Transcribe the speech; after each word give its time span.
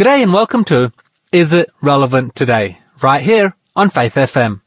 G'day 0.00 0.22
and 0.22 0.32
welcome 0.32 0.64
to 0.64 0.94
Is 1.30 1.52
It 1.52 1.70
Relevant 1.82 2.34
Today? 2.34 2.78
Right 3.02 3.20
here 3.20 3.54
on 3.76 3.90
Faith 3.90 4.14
FM. 4.14 4.62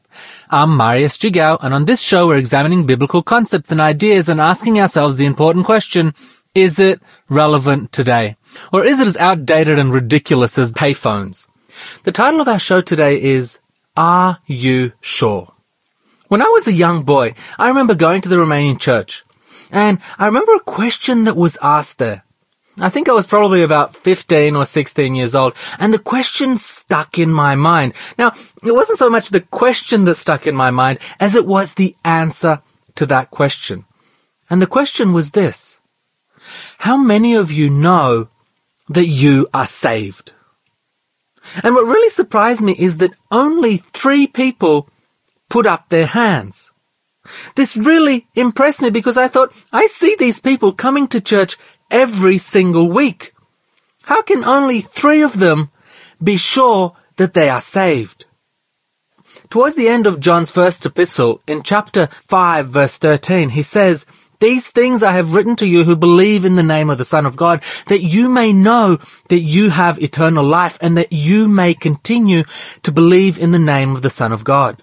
I'm 0.48 0.76
Marius 0.76 1.18
Jigao 1.18 1.58
and 1.60 1.74
on 1.74 1.86
this 1.86 2.00
show 2.00 2.28
we're 2.28 2.36
examining 2.36 2.86
biblical 2.86 3.20
concepts 3.20 3.72
and 3.72 3.80
ideas 3.80 4.28
and 4.28 4.40
asking 4.40 4.78
ourselves 4.78 5.16
the 5.16 5.26
important 5.26 5.66
question, 5.66 6.14
is 6.54 6.78
it 6.78 7.02
relevant 7.28 7.90
today? 7.90 8.36
Or 8.72 8.84
is 8.84 9.00
it 9.00 9.08
as 9.08 9.16
outdated 9.16 9.76
and 9.76 9.92
ridiculous 9.92 10.56
as 10.56 10.72
payphones? 10.72 11.48
The 12.04 12.12
title 12.12 12.40
of 12.40 12.46
our 12.46 12.60
show 12.60 12.80
today 12.80 13.20
is 13.20 13.58
Are 13.96 14.38
You 14.46 14.92
Sure? 15.00 15.52
When 16.28 16.42
I 16.42 16.48
was 16.52 16.68
a 16.68 16.72
young 16.72 17.02
boy, 17.02 17.34
I 17.58 17.66
remember 17.66 17.96
going 17.96 18.20
to 18.20 18.28
the 18.28 18.36
Romanian 18.36 18.78
church 18.78 19.24
and 19.72 19.98
I 20.16 20.26
remember 20.26 20.54
a 20.54 20.60
question 20.60 21.24
that 21.24 21.34
was 21.34 21.58
asked 21.60 21.98
there. 21.98 22.23
I 22.78 22.88
think 22.88 23.08
I 23.08 23.12
was 23.12 23.26
probably 23.26 23.62
about 23.62 23.94
15 23.94 24.56
or 24.56 24.66
16 24.66 25.14
years 25.14 25.34
old, 25.34 25.54
and 25.78 25.94
the 25.94 25.98
question 25.98 26.56
stuck 26.56 27.18
in 27.18 27.32
my 27.32 27.54
mind. 27.54 27.94
Now, 28.18 28.32
it 28.64 28.72
wasn't 28.72 28.98
so 28.98 29.08
much 29.08 29.28
the 29.28 29.40
question 29.40 30.04
that 30.06 30.16
stuck 30.16 30.46
in 30.46 30.56
my 30.56 30.70
mind 30.70 30.98
as 31.20 31.36
it 31.36 31.46
was 31.46 31.74
the 31.74 31.94
answer 32.04 32.62
to 32.96 33.06
that 33.06 33.30
question. 33.30 33.84
And 34.50 34.60
the 34.60 34.66
question 34.66 35.12
was 35.12 35.30
this. 35.30 35.78
How 36.78 36.96
many 36.96 37.34
of 37.34 37.52
you 37.52 37.70
know 37.70 38.28
that 38.88 39.06
you 39.06 39.48
are 39.54 39.66
saved? 39.66 40.32
And 41.62 41.74
what 41.74 41.86
really 41.86 42.10
surprised 42.10 42.62
me 42.62 42.74
is 42.78 42.98
that 42.98 43.14
only 43.30 43.78
three 43.92 44.26
people 44.26 44.88
put 45.48 45.66
up 45.66 45.88
their 45.88 46.06
hands. 46.06 46.72
This 47.54 47.76
really 47.76 48.26
impressed 48.34 48.82
me 48.82 48.90
because 48.90 49.16
I 49.16 49.28
thought, 49.28 49.52
I 49.72 49.86
see 49.86 50.14
these 50.18 50.40
people 50.40 50.72
coming 50.72 51.06
to 51.08 51.20
church 51.20 51.56
every 51.90 52.38
single 52.38 52.88
week. 52.90 53.32
How 54.04 54.22
can 54.22 54.44
only 54.44 54.80
three 54.80 55.22
of 55.22 55.38
them 55.38 55.70
be 56.22 56.36
sure 56.36 56.96
that 57.16 57.34
they 57.34 57.48
are 57.48 57.60
saved? 57.60 58.26
Towards 59.50 59.76
the 59.76 59.88
end 59.88 60.06
of 60.06 60.20
John's 60.20 60.50
first 60.50 60.84
epistle, 60.84 61.40
in 61.46 61.62
chapter 61.62 62.08
5 62.22 62.66
verse 62.66 62.98
13, 62.98 63.50
he 63.50 63.62
says, 63.62 64.06
These 64.40 64.70
things 64.70 65.02
I 65.02 65.12
have 65.12 65.34
written 65.34 65.56
to 65.56 65.66
you 65.66 65.84
who 65.84 65.96
believe 65.96 66.44
in 66.44 66.56
the 66.56 66.62
name 66.62 66.90
of 66.90 66.98
the 66.98 67.04
Son 67.04 67.24
of 67.24 67.36
God, 67.36 67.62
that 67.86 68.02
you 68.02 68.28
may 68.28 68.52
know 68.52 68.98
that 69.28 69.40
you 69.40 69.70
have 69.70 70.02
eternal 70.02 70.44
life 70.44 70.78
and 70.80 70.96
that 70.96 71.12
you 71.12 71.48
may 71.48 71.74
continue 71.74 72.44
to 72.82 72.92
believe 72.92 73.38
in 73.38 73.52
the 73.52 73.58
name 73.58 73.94
of 73.94 74.02
the 74.02 74.10
Son 74.10 74.32
of 74.32 74.44
God. 74.44 74.82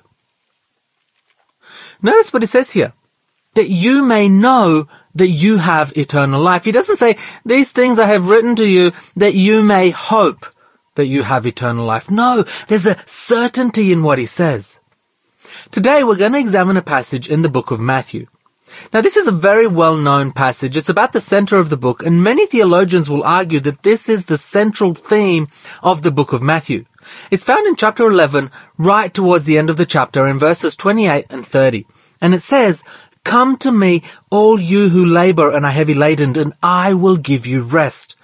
Notice 2.01 2.33
what 2.33 2.41
he 2.41 2.47
says 2.47 2.71
here. 2.71 2.93
That 3.55 3.69
you 3.69 4.03
may 4.03 4.29
know 4.29 4.87
that 5.15 5.29
you 5.29 5.57
have 5.57 5.95
eternal 5.97 6.41
life. 6.41 6.65
He 6.65 6.71
doesn't 6.71 6.95
say, 6.95 7.17
these 7.45 7.71
things 7.71 7.99
I 7.99 8.05
have 8.07 8.29
written 8.29 8.55
to 8.57 8.67
you 8.67 8.91
that 9.15 9.35
you 9.35 9.61
may 9.61 9.89
hope 9.89 10.45
that 10.95 11.07
you 11.07 11.23
have 11.23 11.45
eternal 11.45 11.85
life. 11.85 12.09
No, 12.11 12.43
there's 12.67 12.85
a 12.85 12.97
certainty 13.05 13.91
in 13.91 14.03
what 14.03 14.19
he 14.19 14.25
says. 14.25 14.79
Today 15.71 16.03
we're 16.03 16.15
going 16.15 16.33
to 16.33 16.39
examine 16.39 16.77
a 16.77 16.81
passage 16.81 17.29
in 17.29 17.41
the 17.41 17.49
book 17.49 17.71
of 17.71 17.79
Matthew. 17.79 18.27
Now 18.93 19.01
this 19.01 19.17
is 19.17 19.27
a 19.27 19.33
very 19.33 19.67
well 19.67 19.97
known 19.97 20.31
passage. 20.31 20.77
It's 20.77 20.89
about 20.89 21.13
the 21.13 21.21
center 21.21 21.57
of 21.57 21.69
the 21.69 21.77
book 21.77 22.03
and 22.03 22.23
many 22.23 22.45
theologians 22.45 23.09
will 23.09 23.23
argue 23.23 23.59
that 23.61 23.83
this 23.83 24.07
is 24.07 24.25
the 24.25 24.37
central 24.37 24.93
theme 24.93 25.49
of 25.83 26.03
the 26.03 26.11
book 26.11 26.33
of 26.33 26.41
Matthew. 26.41 26.85
It's 27.31 27.43
found 27.43 27.67
in 27.67 27.75
chapter 27.75 28.07
11 28.07 28.51
right 28.77 29.13
towards 29.13 29.45
the 29.45 29.57
end 29.57 29.69
of 29.69 29.77
the 29.77 29.85
chapter 29.85 30.27
in 30.27 30.39
verses 30.39 30.75
28 30.75 31.25
and 31.29 31.45
30. 31.45 31.85
And 32.21 32.33
it 32.33 32.41
says, 32.41 32.83
Come 33.23 33.57
to 33.57 33.71
me, 33.71 34.03
all 34.29 34.59
you 34.59 34.89
who 34.89 35.05
labor 35.05 35.51
and 35.51 35.65
are 35.65 35.71
heavy 35.71 35.93
laden, 35.93 36.37
and 36.37 36.53
I 36.61 36.93
will 36.93 37.17
give 37.17 37.45
you 37.45 37.61
rest. 37.61 38.15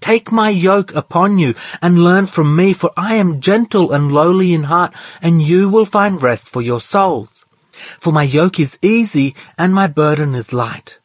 Take 0.00 0.32
my 0.32 0.50
yoke 0.50 0.94
upon 0.94 1.38
you 1.38 1.54
and 1.80 2.02
learn 2.02 2.26
from 2.26 2.56
me, 2.56 2.72
for 2.72 2.90
I 2.96 3.14
am 3.14 3.40
gentle 3.40 3.92
and 3.92 4.12
lowly 4.12 4.52
in 4.52 4.64
heart, 4.64 4.92
and 5.22 5.40
you 5.40 5.68
will 5.68 5.84
find 5.84 6.22
rest 6.22 6.48
for 6.48 6.60
your 6.60 6.80
souls. 6.80 7.44
For 7.72 8.12
my 8.12 8.24
yoke 8.24 8.58
is 8.60 8.78
easy 8.82 9.34
and 9.56 9.72
my 9.74 9.86
burden 9.86 10.34
is 10.34 10.52
light. 10.52 10.98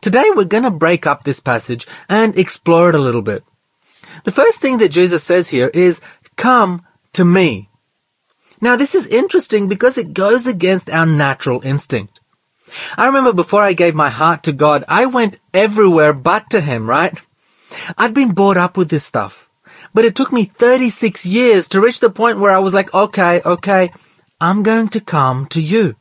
Today 0.00 0.24
we're 0.34 0.44
going 0.44 0.62
to 0.62 0.70
break 0.70 1.06
up 1.06 1.24
this 1.24 1.40
passage 1.40 1.86
and 2.08 2.38
explore 2.38 2.88
it 2.88 2.94
a 2.94 3.00
little 3.00 3.22
bit. 3.22 3.44
The 4.24 4.30
first 4.30 4.60
thing 4.60 4.78
that 4.78 4.90
Jesus 4.90 5.24
says 5.24 5.48
here 5.48 5.68
is, 5.74 6.00
come 6.36 6.86
to 7.14 7.24
me. 7.24 7.68
Now 8.60 8.76
this 8.76 8.94
is 8.94 9.06
interesting 9.08 9.68
because 9.68 9.98
it 9.98 10.14
goes 10.14 10.46
against 10.46 10.88
our 10.88 11.06
natural 11.06 11.60
instinct. 11.64 12.20
I 12.96 13.06
remember 13.06 13.32
before 13.32 13.62
I 13.62 13.72
gave 13.72 13.94
my 13.94 14.10
heart 14.10 14.42
to 14.44 14.52
God, 14.52 14.84
I 14.88 15.06
went 15.06 15.38
everywhere 15.52 16.12
but 16.12 16.50
to 16.50 16.60
Him, 16.60 16.88
right? 16.88 17.18
I'd 17.96 18.14
been 18.14 18.32
brought 18.32 18.56
up 18.56 18.76
with 18.76 18.90
this 18.90 19.04
stuff. 19.04 19.48
But 19.94 20.04
it 20.04 20.14
took 20.14 20.32
me 20.32 20.44
36 20.44 21.24
years 21.26 21.68
to 21.68 21.80
reach 21.80 22.00
the 22.00 22.10
point 22.10 22.38
where 22.38 22.52
I 22.52 22.58
was 22.58 22.74
like, 22.74 22.92
okay, 22.94 23.40
okay, 23.44 23.92
I'm 24.40 24.62
going 24.62 24.88
to 24.88 25.00
come 25.00 25.46
to 25.46 25.60
you. 25.60 25.96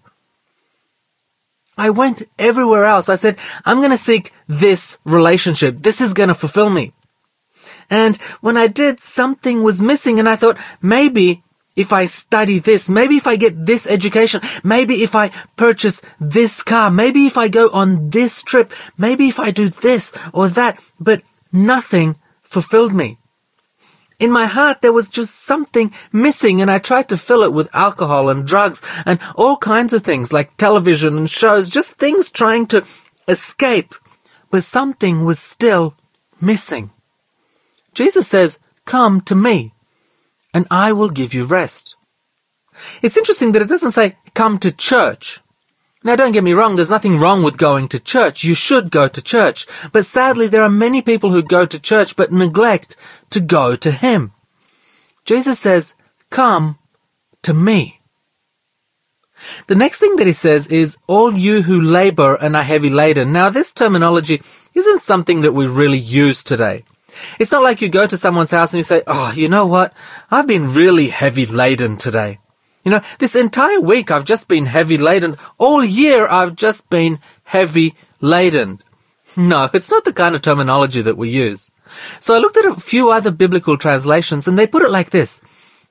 I 1.78 1.92
went 1.92 2.24
everywhere 2.40 2.86
else. 2.86 3.08
I 3.08 3.16
said, 3.16 3.38
I'm 3.64 3.78
going 3.78 3.92
to 3.92 3.98
seek 3.98 4.34
this 4.48 4.98
relationship. 5.06 5.78
This 5.82 6.02
is 6.02 6.14
going 6.14 6.30
to 6.30 6.36
fulfill 6.36 6.70
me. 6.70 6.94
And 7.90 8.18
when 8.42 8.58
I 8.58 8.68
did, 8.68 9.00
something 9.00 9.64
was 9.64 9.82
missing 9.82 10.20
and 10.20 10.28
I 10.28 10.36
thought, 10.36 10.58
maybe 10.82 11.44
if 11.78 11.94
I 11.94 12.06
study 12.06 12.58
this, 12.58 12.90
maybe 12.90 13.16
if 13.16 13.28
I 13.28 13.36
get 13.38 13.66
this 13.66 13.88
education, 13.88 14.42
maybe 14.64 15.04
if 15.04 15.16
I 15.16 15.30
purchase 15.56 16.02
this 16.20 16.64
car, 16.64 16.90
maybe 16.90 17.28
if 17.28 17.38
I 17.38 17.48
go 17.48 17.70
on 17.70 18.10
this 18.10 18.42
trip, 18.42 18.74
maybe 18.98 19.30
if 19.30 19.40
I 19.40 19.52
do 19.52 19.70
this 19.70 20.12
or 20.34 20.50
that, 20.50 20.82
but 21.00 21.22
nothing 21.54 22.18
fulfilled 22.42 22.94
me. 22.94 23.20
In 24.20 24.32
my 24.32 24.48
heart, 24.48 24.82
there 24.82 24.92
was 24.92 25.08
just 25.08 25.36
something 25.36 25.94
missing 26.12 26.60
and 26.60 26.72
I 26.72 26.80
tried 26.80 27.08
to 27.10 27.18
fill 27.18 27.44
it 27.44 27.54
with 27.54 27.70
alcohol 27.76 28.30
and 28.30 28.48
drugs 28.48 28.82
and 29.06 29.20
all 29.36 29.58
kinds 29.58 29.94
of 29.94 30.04
things 30.04 30.34
like 30.34 30.58
television 30.58 31.16
and 31.16 31.30
shows, 31.30 31.70
just 31.70 31.94
things 31.94 32.32
trying 32.32 32.66
to 32.68 32.84
escape, 33.28 33.94
but 34.50 34.64
something 34.64 35.24
was 35.24 35.38
still 35.38 35.94
missing. 36.42 36.90
Jesus 37.94 38.28
says, 38.28 38.58
come 38.86 39.22
to 39.22 39.36
me 39.36 39.74
and 40.58 40.66
I 40.72 40.92
will 40.92 41.12
give 41.12 41.36
you 41.36 41.46
rest. 41.46 41.96
It's 43.04 43.16
interesting 43.16 43.52
that 43.52 43.62
it 43.62 43.70
doesn't 43.70 43.92
say, 43.92 44.18
come 44.34 44.58
to 44.58 44.72
church. 44.72 45.40
Now 46.04 46.16
don't 46.16 46.32
get 46.32 46.44
me 46.44 46.54
wrong, 46.54 46.76
there's 46.76 46.90
nothing 46.90 47.20
wrong 47.20 47.44
with 47.44 47.60
going 47.60 47.88
to 47.90 48.00
church. 48.00 48.44
You 48.44 48.56
should 48.56 48.90
go 48.90 49.08
to 49.08 49.22
church. 49.22 49.68
But 49.92 50.08
sadly, 50.08 50.48
there 50.48 50.64
are 50.64 50.84
many 50.86 51.04
people 51.04 51.30
who 51.30 51.44
go 51.44 51.68
to 51.68 51.80
church 51.80 52.16
but 52.16 52.32
neglect 52.32 52.96
to 53.30 53.40
go 53.40 53.76
to 53.76 53.92
Him. 53.92 54.32
Jesus 55.26 55.60
says, 55.60 55.94
come 56.32 56.80
to 57.44 57.54
me. 57.54 58.00
The 59.68 59.76
next 59.76 60.00
thing 60.00 60.16
that 60.16 60.26
he 60.26 60.34
says 60.34 60.66
is, 60.66 60.98
all 61.06 61.38
you 61.38 61.62
who 61.62 61.80
labor 61.80 62.34
and 62.34 62.56
are 62.56 62.64
heavy 62.64 62.90
laden. 62.90 63.32
Now 63.32 63.50
this 63.50 63.72
terminology 63.72 64.42
isn't 64.74 65.02
something 65.02 65.42
that 65.42 65.54
we 65.54 65.68
really 65.68 66.00
use 66.00 66.44
today. 66.44 66.84
It's 67.40 67.52
not 67.52 67.64
like 67.64 67.82
you 67.82 67.90
go 67.90 68.08
to 68.08 68.18
someone's 68.18 68.52
house 68.52 68.74
and 68.74 68.80
you 68.80 68.84
say, 68.84 69.04
oh, 69.08 69.32
you 69.36 69.48
know 69.48 69.66
what? 69.66 69.94
I've 70.32 70.48
been 70.48 70.74
really 70.74 71.10
heavy 71.10 71.46
laden 71.46 71.98
today. 71.98 72.40
You 72.84 72.92
know, 72.92 73.02
this 73.20 73.36
entire 73.36 73.82
week 73.82 74.12
I've 74.12 74.24
just 74.24 74.48
been 74.48 74.66
heavy 74.66 74.98
laden. 74.98 75.38
All 75.58 75.84
year 75.84 76.28
I've 76.28 76.56
just 76.56 76.90
been 76.90 77.20
heavy 77.44 77.96
laden. 78.22 78.82
No, 79.36 79.70
it's 79.74 79.92
not 79.92 80.06
the 80.06 80.14
kind 80.14 80.36
of 80.36 80.42
terminology 80.42 81.02
that 81.02 81.18
we 81.18 81.30
use. 81.30 81.72
So 82.20 82.36
I 82.36 82.40
looked 82.40 82.58
at 82.58 82.66
a 82.66 82.80
few 82.80 83.12
other 83.12 83.32
biblical 83.32 83.78
translations 83.78 84.48
and 84.48 84.58
they 84.58 84.68
put 84.68 84.84
it 84.84 84.90
like 84.90 85.10
this. 85.10 85.42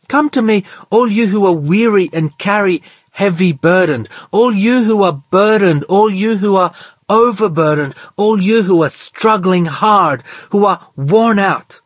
Come 0.08 0.30
to 0.30 0.42
me, 0.42 0.64
all 0.90 1.08
you 1.08 1.26
who 1.26 1.46
are 1.46 1.52
weary 1.52 2.08
and 2.12 2.36
carry 2.38 2.82
heavy 3.10 3.52
burdened, 3.52 4.08
all 4.30 4.52
you 4.52 4.84
who 4.84 5.02
are 5.02 5.22
burdened, 5.30 5.84
all 5.84 6.10
you 6.10 6.36
who 6.36 6.56
are 6.56 6.72
overburdened, 7.08 7.94
all 8.16 8.40
you 8.40 8.62
who 8.62 8.82
are 8.82 8.88
struggling 8.88 9.66
hard, 9.66 10.22
who 10.50 10.64
are 10.66 10.88
worn 10.96 11.38
out. 11.38 11.80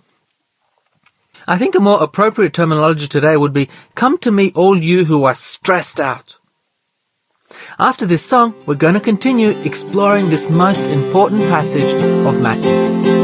I 1.46 1.58
think 1.58 1.74
a 1.74 1.80
more 1.80 2.02
appropriate 2.02 2.54
terminology 2.54 3.08
today 3.08 3.36
would 3.36 3.52
be, 3.52 3.68
come 3.94 4.18
to 4.18 4.30
me 4.30 4.52
all 4.54 4.76
you 4.76 5.04
who 5.04 5.24
are 5.24 5.34
stressed 5.34 5.98
out. 5.98 6.38
After 7.78 8.06
this 8.06 8.24
song, 8.24 8.54
we're 8.66 8.74
going 8.74 8.94
to 8.94 9.00
continue 9.00 9.50
exploring 9.64 10.30
this 10.30 10.48
most 10.48 10.84
important 10.84 11.42
passage 11.48 11.92
of 12.26 12.40
Matthew. 12.40 13.19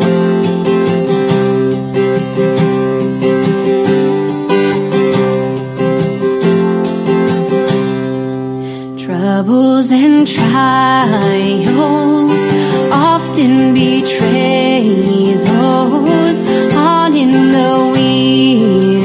Troubles 9.36 9.92
and 9.92 10.26
trials 10.26 11.12
often 12.90 13.74
betray 13.74 15.34
those 15.34 16.40
on 16.72 17.14
in 17.14 17.52
the 17.52 17.90
weary 17.92 18.95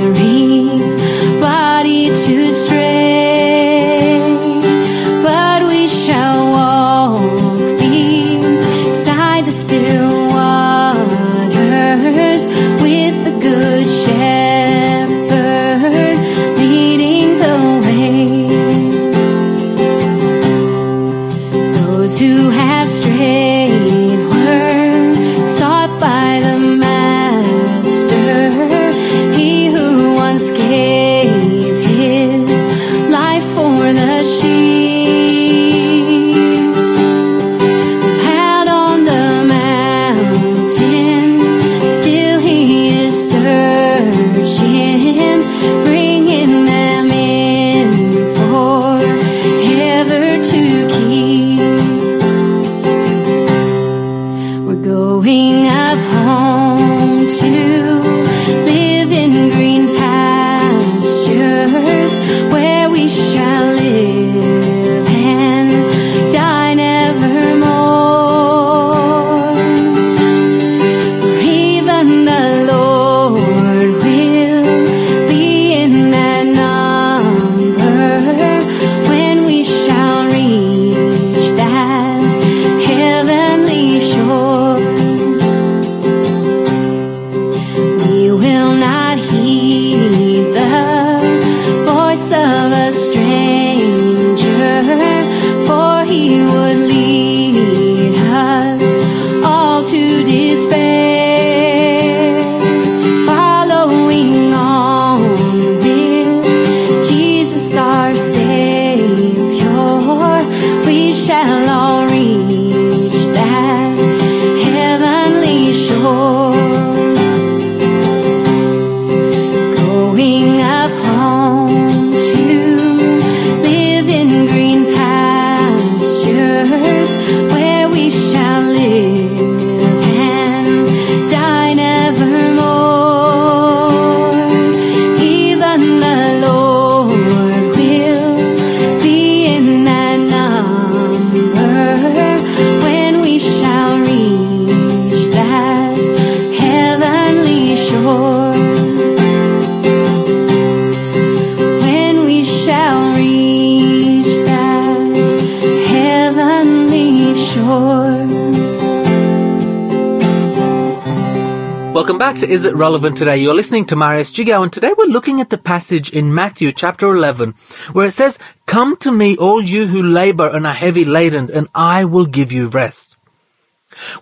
to 162.42 162.50
Is 162.50 162.66
It 162.66 162.76
Relevant 162.76 163.18
Today? 163.18 163.38
You're 163.38 163.54
listening 163.54 163.86
to 163.86 163.96
Marius 163.96 164.32
Jigo 164.32 164.64
and 164.64 164.74
today 164.74 164.92
we're 164.98 165.06
looking 165.06 165.42
at 165.42 165.52
the 165.52 165.60
passage 165.60 166.10
in 166.10 166.34
Matthew 166.34 166.72
chapter 166.72 167.14
11 167.14 167.54
where 167.92 168.08
it 168.08 168.14
says, 168.14 168.40
Come 168.66 168.98
to 168.98 169.12
me 169.12 169.38
all 169.38 169.62
you 169.62 169.86
who 169.86 170.02
labor 170.02 170.50
and 170.50 170.66
are 170.66 170.74
heavy 170.74 171.06
laden 171.06 171.52
and 171.54 171.68
I 171.76 172.04
will 172.04 172.26
give 172.26 172.52
you 172.52 172.68
rest. 172.68 173.16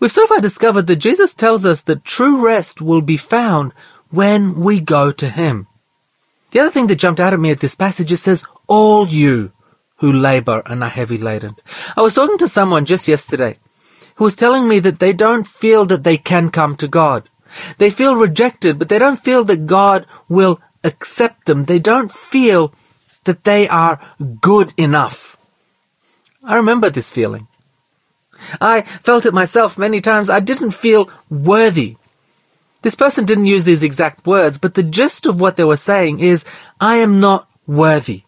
We've 0.01 0.11
so 0.11 0.27
far 0.27 0.41
discovered 0.41 0.87
that 0.87 0.97
Jesus 0.97 1.33
tells 1.33 1.65
us 1.65 1.83
that 1.83 2.03
true 2.03 2.45
rest 2.45 2.81
will 2.81 2.99
be 2.99 3.15
found 3.15 3.71
when 4.09 4.59
we 4.59 4.81
go 4.81 5.13
to 5.13 5.29
Him. 5.29 5.67
The 6.51 6.59
other 6.59 6.71
thing 6.71 6.87
that 6.87 6.97
jumped 6.97 7.21
out 7.21 7.33
at 7.33 7.39
me 7.39 7.51
at 7.51 7.61
this 7.61 7.75
passage, 7.75 8.11
it 8.11 8.17
says, 8.17 8.43
all 8.67 9.07
you 9.07 9.53
who 9.99 10.11
labor 10.11 10.61
and 10.65 10.83
are 10.83 10.89
heavy 10.89 11.17
laden. 11.17 11.55
I 11.95 12.01
was 12.01 12.15
talking 12.15 12.39
to 12.39 12.49
someone 12.49 12.83
just 12.83 13.07
yesterday 13.07 13.59
who 14.15 14.25
was 14.25 14.35
telling 14.35 14.67
me 14.67 14.79
that 14.79 14.99
they 14.99 15.13
don't 15.13 15.47
feel 15.47 15.85
that 15.85 16.03
they 16.03 16.17
can 16.17 16.49
come 16.49 16.75
to 16.75 16.87
God. 16.89 17.28
They 17.77 17.89
feel 17.89 18.15
rejected, 18.15 18.79
but 18.79 18.89
they 18.89 18.99
don't 18.99 19.19
feel 19.19 19.43
that 19.45 19.65
God 19.65 20.05
will 20.27 20.61
accept 20.83 21.45
them. 21.45 21.65
They 21.65 21.79
don't 21.79 22.11
feel 22.11 22.73
that 23.25 23.43
they 23.43 23.67
are 23.67 23.99
good 24.41 24.73
enough. 24.77 25.37
I 26.43 26.55
remember 26.55 26.89
this 26.89 27.11
feeling. 27.11 27.47
I 28.61 28.81
felt 28.81 29.25
it 29.25 29.33
myself 29.33 29.77
many 29.77 30.01
times. 30.01 30.29
I 30.29 30.39
didn't 30.39 30.71
feel 30.71 31.09
worthy. 31.29 31.97
This 32.81 32.95
person 32.95 33.25
didn't 33.25 33.45
use 33.45 33.65
these 33.65 33.83
exact 33.83 34.25
words, 34.25 34.57
but 34.57 34.73
the 34.73 34.83
gist 34.83 35.25
of 35.25 35.41
what 35.41 35.57
they 35.57 35.65
were 35.65 35.75
saying 35.77 36.21
is, 36.21 36.45
I 36.79 36.97
am 36.97 37.19
not 37.19 37.49
worthy. 37.67 38.23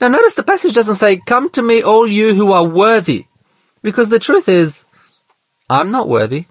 Now 0.00 0.08
notice 0.08 0.34
the 0.34 0.42
passage 0.42 0.74
doesn't 0.74 0.96
say, 0.96 1.16
come 1.16 1.48
to 1.50 1.62
me 1.62 1.82
all 1.82 2.06
you 2.06 2.34
who 2.34 2.52
are 2.52 2.64
worthy, 2.64 3.26
because 3.80 4.10
the 4.10 4.18
truth 4.18 4.48
is, 4.48 4.84
I'm 5.70 5.90
not 5.90 6.08
worthy. 6.08 6.44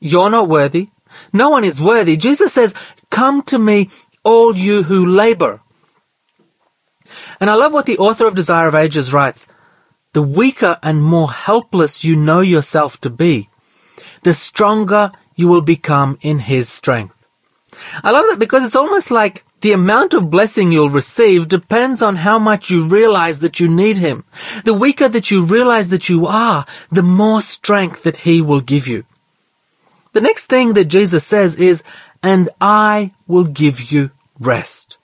You're 0.00 0.30
not 0.30 0.48
worthy. 0.48 0.88
No 1.32 1.50
one 1.50 1.64
is 1.64 1.80
worthy. 1.80 2.16
Jesus 2.16 2.52
says, 2.52 2.74
come 3.10 3.42
to 3.44 3.58
me 3.58 3.90
all 4.24 4.56
you 4.56 4.82
who 4.82 5.06
labor. 5.06 5.60
And 7.40 7.48
I 7.48 7.54
love 7.54 7.72
what 7.72 7.86
the 7.86 7.98
author 7.98 8.26
of 8.26 8.34
Desire 8.34 8.68
of 8.68 8.74
Ages 8.74 9.12
writes. 9.12 9.46
The 10.12 10.22
weaker 10.22 10.78
and 10.82 11.02
more 11.02 11.30
helpless 11.30 12.02
you 12.02 12.16
know 12.16 12.40
yourself 12.40 13.00
to 13.02 13.10
be, 13.10 13.50
the 14.22 14.34
stronger 14.34 15.12
you 15.34 15.46
will 15.46 15.60
become 15.60 16.18
in 16.22 16.40
His 16.40 16.68
strength. 16.68 17.14
I 18.02 18.10
love 18.10 18.24
that 18.30 18.38
because 18.38 18.64
it's 18.64 18.76
almost 18.76 19.10
like 19.10 19.44
the 19.60 19.72
amount 19.72 20.14
of 20.14 20.30
blessing 20.30 20.72
you'll 20.72 20.90
receive 20.90 21.48
depends 21.48 22.00
on 22.00 22.16
how 22.16 22.38
much 22.38 22.70
you 22.70 22.86
realize 22.86 23.40
that 23.40 23.60
you 23.60 23.68
need 23.68 23.98
Him. 23.98 24.24
The 24.64 24.74
weaker 24.74 25.08
that 25.08 25.30
you 25.30 25.44
realize 25.44 25.90
that 25.90 26.08
you 26.08 26.26
are, 26.26 26.64
the 26.90 27.02
more 27.02 27.42
strength 27.42 28.02
that 28.04 28.18
He 28.18 28.40
will 28.40 28.60
give 28.60 28.86
you. 28.88 29.04
The 30.16 30.22
next 30.22 30.46
thing 30.46 30.72
that 30.72 30.86
Jesus 30.86 31.26
says 31.26 31.56
is, 31.56 31.82
and 32.22 32.48
I 32.58 33.12
will 33.26 33.44
give 33.44 33.92
you 33.92 34.12
rest. 34.40 34.96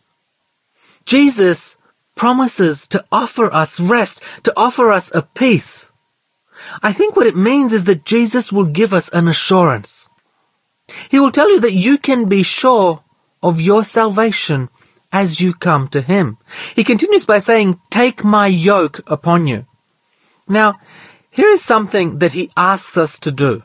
Jesus 1.05 1.77
promises 2.17 2.89
to 2.89 3.05
offer 3.13 3.53
us 3.53 3.79
rest, 3.79 4.23
to 4.45 4.55
offer 4.57 4.91
us 4.91 5.15
a 5.15 5.21
peace. 5.21 5.93
I 6.83 6.95
think 6.95 7.15
what 7.15 7.27
it 7.27 7.37
means 7.37 7.75
is 7.75 7.85
that 7.85 8.07
Jesus 8.07 8.51
will 8.51 8.65
give 8.65 8.95
us 8.95 9.11
an 9.11 9.29
assurance. 9.29 10.09
He 11.11 11.21
will 11.21 11.31
tell 11.31 11.51
you 11.51 11.61
that 11.61 11.75
you 11.75 11.99
can 11.99 12.27
be 12.27 12.43
sure 12.43 13.05
of 13.43 13.61
your 13.61 13.85
salvation 13.85 14.71
as 15.13 15.43
you 15.43 15.53
come 15.53 15.89
to 15.89 16.01
Him. 16.01 16.39
He 16.75 16.85
continues 16.85 17.27
by 17.27 17.39
saying, 17.39 17.79
take 17.91 18.25
my 18.25 18.47
yoke 18.47 19.03
upon 19.07 19.47
you. 19.47 19.67
Now, 20.49 20.81
here 21.31 21.51
is 21.51 21.63
something 21.63 22.21
that 22.21 22.33
He 22.33 22.51
asks 22.57 22.97
us 22.97 23.21
to 23.21 23.31
do. 23.31 23.63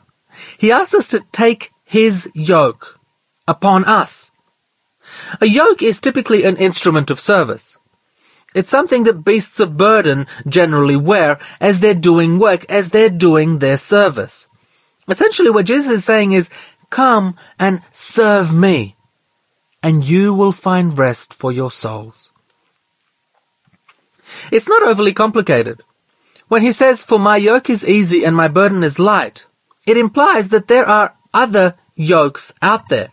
He 0.56 0.72
asks 0.72 0.94
us 0.94 1.08
to 1.08 1.24
take 1.32 1.72
His 1.84 2.30
yoke 2.34 2.98
upon 3.46 3.84
us. 3.84 4.30
A 5.40 5.46
yoke 5.46 5.82
is 5.82 6.00
typically 6.00 6.44
an 6.44 6.56
instrument 6.56 7.10
of 7.10 7.20
service. 7.20 7.78
It's 8.54 8.70
something 8.70 9.04
that 9.04 9.24
beasts 9.24 9.60
of 9.60 9.76
burden 9.76 10.26
generally 10.46 10.96
wear 10.96 11.38
as 11.60 11.80
they're 11.80 11.94
doing 11.94 12.38
work, 12.38 12.64
as 12.70 12.90
they're 12.90 13.10
doing 13.10 13.58
their 13.58 13.76
service. 13.76 14.48
Essentially 15.06 15.50
what 15.50 15.66
Jesus 15.66 15.90
is 15.90 16.04
saying 16.04 16.32
is, 16.32 16.50
come 16.90 17.36
and 17.58 17.82
serve 17.92 18.54
me, 18.54 18.96
and 19.82 20.04
you 20.04 20.34
will 20.34 20.52
find 20.52 20.98
rest 20.98 21.34
for 21.34 21.52
your 21.52 21.70
souls. 21.70 22.32
It's 24.50 24.68
not 24.68 24.82
overly 24.82 25.12
complicated. 25.12 25.82
When 26.48 26.62
he 26.62 26.72
says, 26.72 27.02
for 27.02 27.18
my 27.18 27.36
yoke 27.36 27.68
is 27.68 27.86
easy 27.86 28.24
and 28.24 28.34
my 28.34 28.48
burden 28.48 28.82
is 28.82 28.98
light, 28.98 29.46
it 29.88 29.96
implies 29.96 30.50
that 30.50 30.68
there 30.68 30.86
are 30.86 31.16
other 31.32 31.74
yokes 31.94 32.52
out 32.60 32.88
there. 32.90 33.08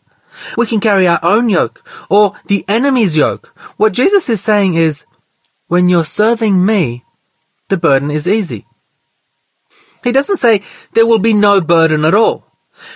We 0.58 0.68
can 0.68 0.82
carry 0.82 1.08
our 1.08 1.20
own 1.24 1.48
yoke 1.48 1.88
or 2.10 2.34
the 2.48 2.66
enemy's 2.68 3.16
yoke. 3.16 3.56
What 3.78 3.94
Jesus 3.94 4.30
is 4.30 4.42
saying 4.42 4.76
is, 4.76 5.06
when 5.68 5.88
you're 5.88 6.04
serving 6.04 6.66
me, 6.66 7.06
the 7.70 7.78
burden 7.78 8.12
is 8.12 8.28
easy. 8.28 8.68
He 10.04 10.12
doesn't 10.12 10.38
say 10.38 10.62
there 10.94 11.08
will 11.08 11.20
be 11.20 11.34
no 11.34 11.62
burden 11.62 12.04
at 12.04 12.14
all. 12.14 12.46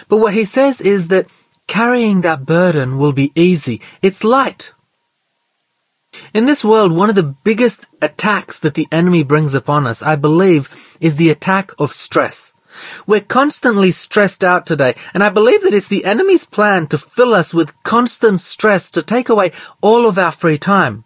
But 0.10 0.18
what 0.18 0.34
he 0.34 0.44
says 0.44 0.82
is 0.82 1.08
that 1.08 1.28
carrying 1.68 2.22
that 2.22 2.46
burden 2.46 2.98
will 2.98 3.14
be 3.14 3.32
easy. 3.34 3.82
It's 4.02 4.24
light. 4.26 4.74
In 6.34 6.46
this 6.46 6.64
world, 6.64 6.92
one 6.92 7.10
of 7.10 7.16
the 7.16 7.24
biggest 7.24 7.86
attacks 8.02 8.60
that 8.60 8.74
the 8.74 8.88
enemy 8.92 9.24
brings 9.24 9.54
upon 9.54 9.88
us, 9.88 10.04
I 10.04 10.18
believe, 10.18 10.68
is 11.00 11.16
the 11.16 11.30
attack 11.30 11.72
of 11.80 11.92
stress. 11.92 12.54
We're 13.06 13.22
constantly 13.22 13.92
stressed 13.92 14.44
out 14.44 14.66
today, 14.66 14.96
and 15.14 15.24
I 15.24 15.30
believe 15.30 15.62
that 15.62 15.74
it's 15.74 15.88
the 15.88 16.06
enemy's 16.06 16.46
plan 16.46 16.88
to 16.88 16.98
fill 16.98 17.34
us 17.34 17.54
with 17.54 17.82
constant 17.84 18.40
stress 18.40 18.92
to 18.92 19.04
take 19.04 19.30
away 19.30 19.52
all 19.82 20.06
of 20.06 20.18
our 20.18 20.32
free 20.32 20.58
time 20.58 21.04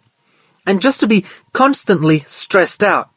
and 0.66 0.80
just 0.80 1.00
to 1.00 1.06
be 1.06 1.24
constantly 1.52 2.20
stressed 2.20 2.82
out. 2.82 3.10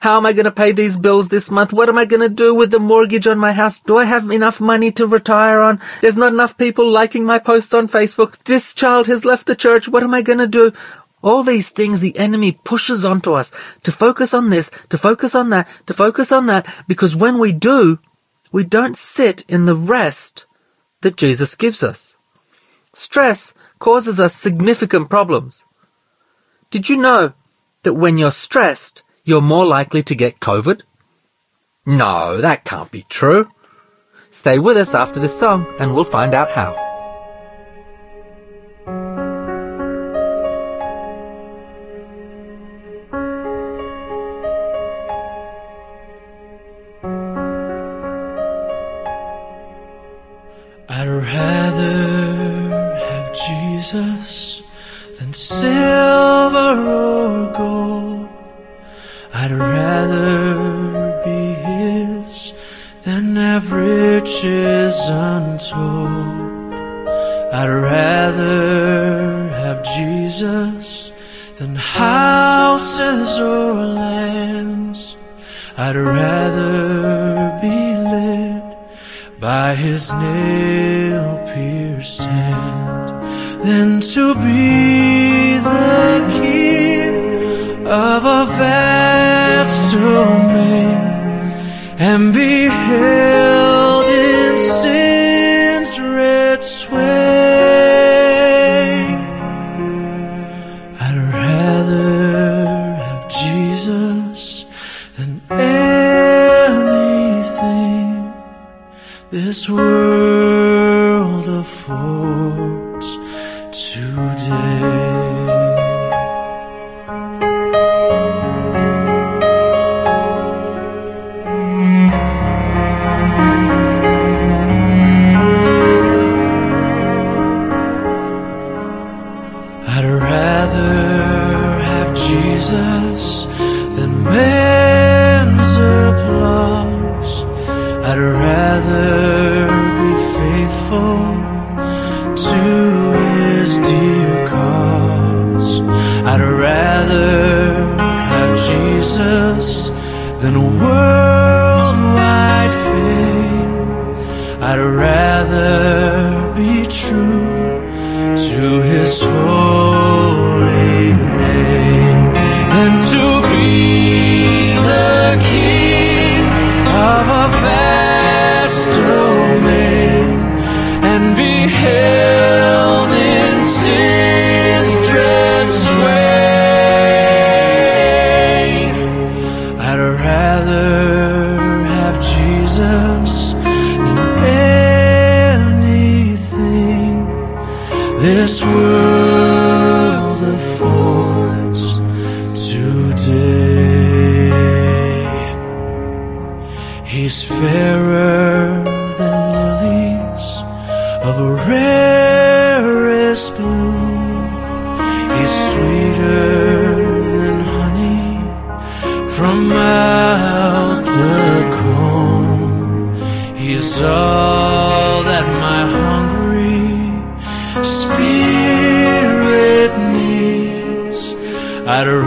How 0.00 0.16
am 0.16 0.26
I 0.26 0.32
going 0.32 0.44
to 0.44 0.50
pay 0.50 0.72
these 0.72 0.98
bills 0.98 1.28
this 1.28 1.50
month? 1.50 1.72
What 1.72 1.88
am 1.88 1.98
I 1.98 2.04
going 2.04 2.22
to 2.22 2.28
do 2.28 2.54
with 2.54 2.70
the 2.70 2.80
mortgage 2.80 3.26
on 3.26 3.38
my 3.38 3.52
house? 3.52 3.78
Do 3.78 3.96
I 3.96 4.04
have 4.04 4.30
enough 4.30 4.60
money 4.60 4.90
to 4.92 5.06
retire 5.06 5.60
on? 5.60 5.80
There's 6.00 6.16
not 6.16 6.32
enough 6.32 6.58
people 6.58 6.90
liking 6.90 7.24
my 7.24 7.38
posts 7.38 7.74
on 7.74 7.88
Facebook. 7.88 8.42
This 8.44 8.74
child 8.74 9.06
has 9.06 9.24
left 9.24 9.46
the 9.46 9.54
church. 9.54 9.88
What 9.88 10.02
am 10.02 10.14
I 10.14 10.22
going 10.22 10.40
to 10.40 10.48
do? 10.48 10.72
All 11.22 11.42
these 11.42 11.70
things 11.70 12.00
the 12.00 12.16
enemy 12.16 12.52
pushes 12.52 13.04
onto 13.04 13.32
us 13.32 13.50
to 13.82 13.92
focus 13.92 14.32
on 14.32 14.50
this, 14.50 14.70
to 14.90 14.98
focus 14.98 15.34
on 15.34 15.50
that, 15.50 15.68
to 15.86 15.94
focus 15.94 16.30
on 16.30 16.46
that, 16.46 16.66
because 16.86 17.16
when 17.16 17.38
we 17.38 17.52
do, 17.52 17.98
we 18.52 18.64
don't 18.64 18.96
sit 18.96 19.44
in 19.48 19.66
the 19.66 19.76
rest 19.76 20.46
that 21.02 21.16
Jesus 21.16 21.54
gives 21.54 21.82
us. 21.82 22.16
Stress 22.94 23.54
causes 23.78 24.18
us 24.18 24.34
significant 24.34 25.10
problems. 25.10 25.64
Did 26.70 26.88
you 26.88 26.96
know 26.96 27.32
that 27.82 27.94
when 27.94 28.18
you're 28.18 28.30
stressed, 28.30 29.02
you're 29.24 29.40
more 29.40 29.66
likely 29.66 30.02
to 30.04 30.14
get 30.14 30.40
COVID? 30.40 30.82
No, 31.86 32.40
that 32.40 32.64
can't 32.64 32.90
be 32.90 33.04
true. 33.08 33.50
Stay 34.30 34.58
with 34.58 34.76
us 34.76 34.94
after 34.94 35.20
this 35.20 35.38
song 35.38 35.66
and 35.78 35.94
we'll 35.94 36.04
find 36.04 36.34
out 36.34 36.50
how. 36.50 36.87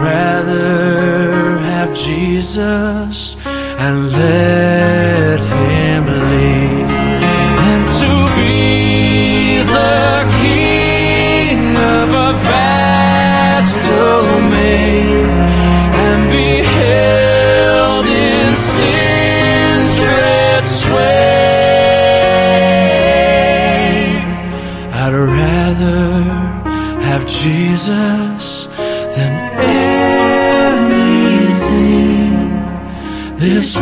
Rather 0.01 1.59
have 1.59 1.93
Jesus 1.93 3.37
and 3.45 4.11
let 4.11 5.39
him 5.39 6.05
lead 6.31 6.87
than 7.61 7.81
to 8.01 8.13
be 8.37 9.61
the 9.77 10.25
king 10.41 11.75
of 11.75 12.09
a 12.09 12.33
vast 12.49 13.77
domain 13.89 15.25
and 16.05 16.19
be 16.31 16.51
held 16.79 18.05
in 18.07 18.55
sin's 18.55 19.87
dread 20.01 20.63
sway. 20.65 21.21
I'd 25.01 25.13
rather 25.13 26.01
have 27.07 27.23
Jesus 27.27 28.20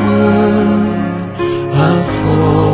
world 0.09 1.35
affords 1.73 2.68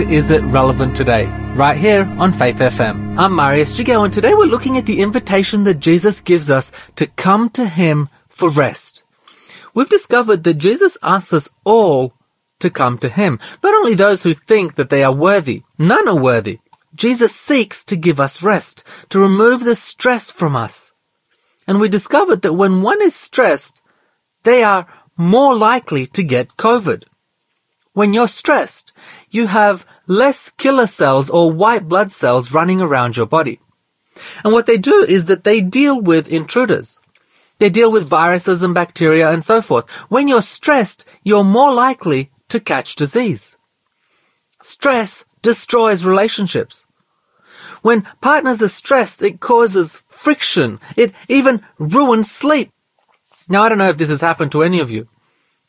Is 0.00 0.30
It 0.30 0.42
Relevant 0.42 0.94
Today? 0.94 1.24
Right 1.54 1.78
here 1.78 2.04
on 2.18 2.32
Faith 2.32 2.56
FM. 2.56 3.18
I'm 3.18 3.34
Marius 3.34 3.78
Jigao 3.78 4.04
and 4.04 4.12
today 4.12 4.34
we're 4.34 4.44
looking 4.44 4.76
at 4.76 4.84
the 4.84 5.00
invitation 5.00 5.64
that 5.64 5.80
Jesus 5.80 6.20
gives 6.20 6.50
us 6.50 6.70
to 6.96 7.06
come 7.06 7.48
to 7.50 7.66
Him 7.66 8.10
for 8.28 8.50
rest. 8.50 9.04
We've 9.72 9.88
discovered 9.88 10.44
that 10.44 10.54
Jesus 10.58 10.98
asks 11.02 11.32
us 11.32 11.48
all 11.64 12.12
to 12.60 12.68
come 12.68 12.98
to 12.98 13.08
Him. 13.08 13.40
Not 13.62 13.74
only 13.74 13.94
those 13.94 14.22
who 14.22 14.34
think 14.34 14.74
that 14.74 14.90
they 14.90 15.02
are 15.02 15.14
worthy. 15.14 15.62
None 15.78 16.06
are 16.06 16.20
worthy. 16.20 16.58
Jesus 16.94 17.34
seeks 17.34 17.84
to 17.86 17.96
give 17.96 18.20
us 18.20 18.42
rest, 18.42 18.84
to 19.08 19.18
remove 19.18 19.64
the 19.64 19.76
stress 19.76 20.30
from 20.30 20.56
us. 20.56 20.92
And 21.66 21.80
we 21.80 21.88
discovered 21.88 22.42
that 22.42 22.52
when 22.52 22.82
one 22.82 23.00
is 23.00 23.14
stressed, 23.14 23.80
they 24.42 24.62
are 24.62 24.86
more 25.16 25.54
likely 25.54 26.06
to 26.08 26.22
get 26.22 26.56
COVID. 26.58 27.04
When 27.96 28.12
you're 28.12 28.28
stressed, 28.28 28.92
you 29.36 29.46
have 29.46 29.86
less 30.06 30.50
killer 30.50 30.86
cells 30.86 31.30
or 31.30 31.52
white 31.52 31.88
blood 31.88 32.10
cells 32.10 32.52
running 32.52 32.80
around 32.80 33.16
your 33.16 33.26
body. 33.26 33.60
And 34.42 34.52
what 34.52 34.66
they 34.66 34.78
do 34.78 35.04
is 35.06 35.26
that 35.26 35.44
they 35.44 35.60
deal 35.60 36.00
with 36.00 36.28
intruders. 36.28 36.98
They 37.58 37.70
deal 37.70 37.92
with 37.92 38.08
viruses 38.08 38.62
and 38.62 38.74
bacteria 38.74 39.30
and 39.30 39.44
so 39.44 39.62
forth. 39.62 39.88
When 40.08 40.28
you're 40.28 40.42
stressed, 40.42 41.06
you're 41.22 41.44
more 41.44 41.72
likely 41.72 42.30
to 42.48 42.60
catch 42.60 42.96
disease. 42.96 43.56
Stress 44.62 45.24
destroys 45.42 46.04
relationships. 46.04 46.84
When 47.82 48.06
partners 48.20 48.62
are 48.62 48.68
stressed, 48.68 49.22
it 49.22 49.40
causes 49.40 50.04
friction. 50.08 50.80
It 50.96 51.14
even 51.28 51.62
ruins 51.78 52.30
sleep. 52.30 52.70
Now, 53.48 53.62
I 53.62 53.68
don't 53.68 53.78
know 53.78 53.88
if 53.88 53.98
this 53.98 54.08
has 54.08 54.20
happened 54.20 54.52
to 54.52 54.64
any 54.64 54.80
of 54.80 54.90
you, 54.90 55.08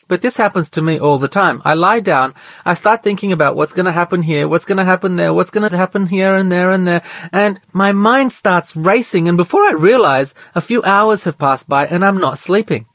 but 0.08 0.22
this 0.22 0.38
happens 0.38 0.70
to 0.72 0.82
me 0.82 1.00
all 1.00 1.18
the 1.18 1.28
time. 1.28 1.62
I 1.66 1.74
lie 1.74 2.00
down, 2.00 2.34
I 2.66 2.74
start 2.74 3.04
thinking 3.04 3.32
about 3.32 3.56
what's 3.56 3.74
going 3.74 3.86
to 3.86 3.92
happen 3.92 4.22
here, 4.22 4.48
what's 4.48 4.66
going 4.66 4.78
to 4.78 4.86
happen 4.86 5.16
there, 5.16 5.34
what's 5.34 5.52
going 5.52 5.70
to 5.70 5.78
happen 5.78 6.08
here 6.08 6.36
and 6.36 6.52
there 6.52 6.72
and 6.72 6.88
there, 6.88 7.04
and 7.32 7.60
my 7.74 7.92
mind 7.92 8.34
starts 8.34 8.76
racing, 8.76 9.28
and 9.28 9.38
before 9.38 9.64
I 9.64 9.72
realize, 9.72 10.34
a 10.56 10.62
few 10.62 10.84
hours 10.84 11.24
have 11.26 11.38
passed 11.38 11.68
by 11.68 11.86
and 11.86 12.04
I'm 12.04 12.18
not 12.18 12.40
sleeping. 12.40 12.86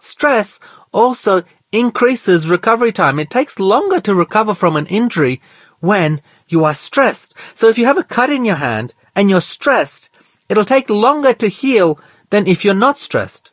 Stress 0.00 0.60
also 0.92 1.42
increases 1.72 2.48
recovery 2.48 2.92
time. 2.92 3.18
It 3.18 3.30
takes 3.30 3.58
longer 3.58 4.00
to 4.00 4.14
recover 4.14 4.54
from 4.54 4.76
an 4.76 4.86
injury 4.86 5.40
when 5.80 6.22
you 6.48 6.64
are 6.64 6.74
stressed. 6.74 7.34
So 7.54 7.68
if 7.68 7.78
you 7.78 7.86
have 7.86 7.98
a 7.98 8.04
cut 8.04 8.30
in 8.30 8.44
your 8.44 8.56
hand 8.56 8.94
and 9.14 9.28
you're 9.28 9.40
stressed, 9.40 10.10
it'll 10.48 10.64
take 10.64 10.88
longer 10.88 11.32
to 11.34 11.48
heal 11.48 11.98
than 12.30 12.46
if 12.46 12.64
you're 12.64 12.74
not 12.74 12.98
stressed. 12.98 13.50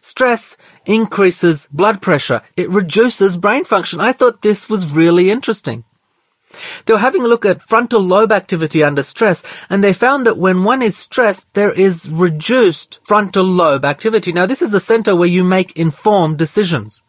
Stress 0.00 0.56
increases 0.86 1.68
blood 1.70 2.00
pressure. 2.00 2.42
It 2.56 2.70
reduces 2.70 3.36
brain 3.36 3.64
function. 3.64 4.00
I 4.00 4.12
thought 4.12 4.42
this 4.42 4.68
was 4.68 4.92
really 4.92 5.30
interesting. 5.30 5.84
They 6.84 6.94
were 6.94 6.98
having 6.98 7.22
a 7.22 7.28
look 7.28 7.44
at 7.44 7.62
frontal 7.62 8.00
lobe 8.00 8.32
activity 8.32 8.82
under 8.82 9.02
stress, 9.02 9.44
and 9.68 9.84
they 9.84 9.92
found 9.92 10.26
that 10.26 10.38
when 10.38 10.64
one 10.64 10.82
is 10.82 10.96
stressed, 10.96 11.54
there 11.54 11.72
is 11.72 12.10
reduced 12.10 12.98
frontal 13.04 13.44
lobe 13.44 13.84
activity. 13.84 14.32
Now, 14.32 14.46
this 14.46 14.62
is 14.62 14.72
the 14.72 14.80
center 14.80 15.14
where 15.14 15.28
you 15.28 15.44
make 15.44 15.76
informed 15.76 16.38
decisions. 16.38 17.02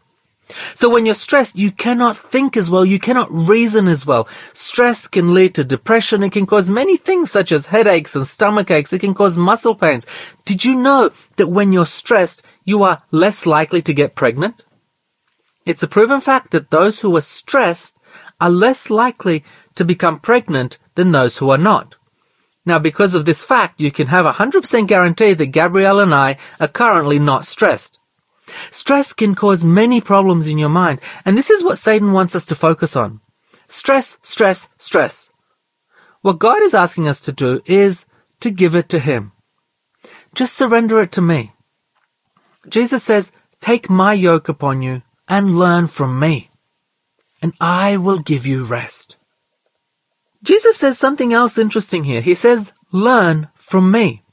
So 0.76 0.90
when 0.90 1.06
you're 1.06 1.16
stressed, 1.16 1.56
you 1.58 1.72
cannot 1.72 2.18
think 2.18 2.56
as 2.58 2.70
well, 2.70 2.86
you 2.86 3.00
cannot 3.00 3.32
reason 3.32 3.88
as 3.88 4.06
well. 4.06 4.28
Stress 4.54 5.08
can 5.08 5.34
lead 5.34 5.56
to 5.56 5.64
depression, 5.64 6.24
it 6.24 6.32
can 6.32 6.46
cause 6.46 6.70
many 6.70 6.98
things 6.98 7.32
such 7.32 7.52
as 7.52 7.68
headaches 7.68 8.16
and 8.16 8.26
stomach 8.26 8.72
aches, 8.72 8.94
it 8.94 9.00
can 9.00 9.14
cause 9.14 9.38
muscle 9.38 9.76
pains. 9.76 10.06
Did 10.46 10.66
you 10.66 10.76
know 10.76 11.12
that 11.38 11.48
when 11.48 11.72
you're 11.74 11.86
stressed, 11.86 12.44
you 12.66 12.84
are 12.84 13.04
less 13.12 13.46
likely 13.46 13.82
to 13.82 13.94
get 13.94 14.16
pregnant? 14.16 14.64
It's 15.66 15.84
a 15.84 15.88
proven 15.88 16.22
fact 16.22 16.52
that 16.52 16.72
those 16.72 17.02
who 17.02 17.16
are 17.16 17.22
stressed 17.22 17.98
are 18.40 18.50
less 18.50 18.90
likely 18.90 19.44
to 19.76 19.86
become 19.86 20.20
pregnant 20.20 20.78
than 20.96 21.12
those 21.12 21.38
who 21.38 21.50
are 21.50 21.58
not. 21.58 21.96
Now, 22.66 22.78
because 22.78 23.14
of 23.14 23.26
this 23.26 23.44
fact, 23.44 23.82
you 23.82 23.92
can 23.92 24.08
have 24.08 24.26
a 24.26 24.34
100% 24.34 24.88
guarantee 24.88 25.34
that 25.34 25.48
Gabrielle 25.48 26.00
and 26.00 26.14
I 26.14 26.38
are 26.60 26.68
currently 26.68 27.18
not 27.18 27.46
stressed. 27.46 28.00
Stress 28.72 29.14
can 29.14 29.36
cause 29.36 29.64
many 29.64 30.02
problems 30.02 30.48
in 30.48 30.58
your 30.58 30.70
mind, 30.70 31.00
and 31.26 31.38
this 31.38 31.50
is 31.50 31.64
what 31.64 31.78
Satan 31.78 32.12
wants 32.12 32.36
us 32.36 32.46
to 32.48 32.56
focus 32.56 32.96
on. 32.96 33.22
Stress, 33.68 34.18
stress, 34.22 34.70
stress. 34.78 35.30
What 36.22 36.40
God 36.40 36.62
is 36.62 36.74
asking 36.74 37.08
us 37.08 37.22
to 37.22 37.32
do 37.32 37.62
is 37.66 38.06
to 38.42 38.52
give 38.52 38.76
it 38.76 38.90
to 38.90 39.00
Him. 39.00 39.32
Just 40.36 40.54
surrender 40.54 41.02
it 41.02 41.12
to 41.14 41.22
me. 41.22 41.54
Jesus 42.68 43.04
says, 43.04 43.32
Take 43.60 43.90
my 43.90 44.14
yoke 44.14 44.50
upon 44.50 44.82
you 44.82 45.02
and 45.28 45.58
learn 45.58 45.88
from 45.88 46.20
me, 46.20 46.50
and 47.42 47.54
I 47.60 47.98
will 47.98 48.20
give 48.20 48.46
you 48.46 48.66
rest. 48.66 49.18
Jesus 50.44 50.78
says 50.78 50.98
something 50.98 51.34
else 51.34 51.58
interesting 51.58 52.04
here. 52.04 52.22
He 52.22 52.34
says, 52.34 52.74
Learn 52.92 53.50
from 53.56 53.92
me. 53.92 54.24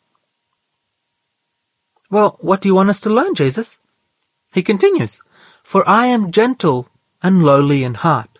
Well, 2.11 2.38
what 2.40 2.61
do 2.61 2.68
you 2.68 2.74
want 2.74 2.88
us 2.88 3.00
to 3.02 3.11
learn, 3.11 3.35
Jesus? 3.35 3.81
He 4.52 4.62
continues, 4.62 5.20
For 5.62 5.88
I 5.88 6.06
am 6.06 6.32
gentle 6.32 6.88
and 7.22 7.42
lowly 7.42 7.84
in 7.84 7.94
heart. 7.94 8.38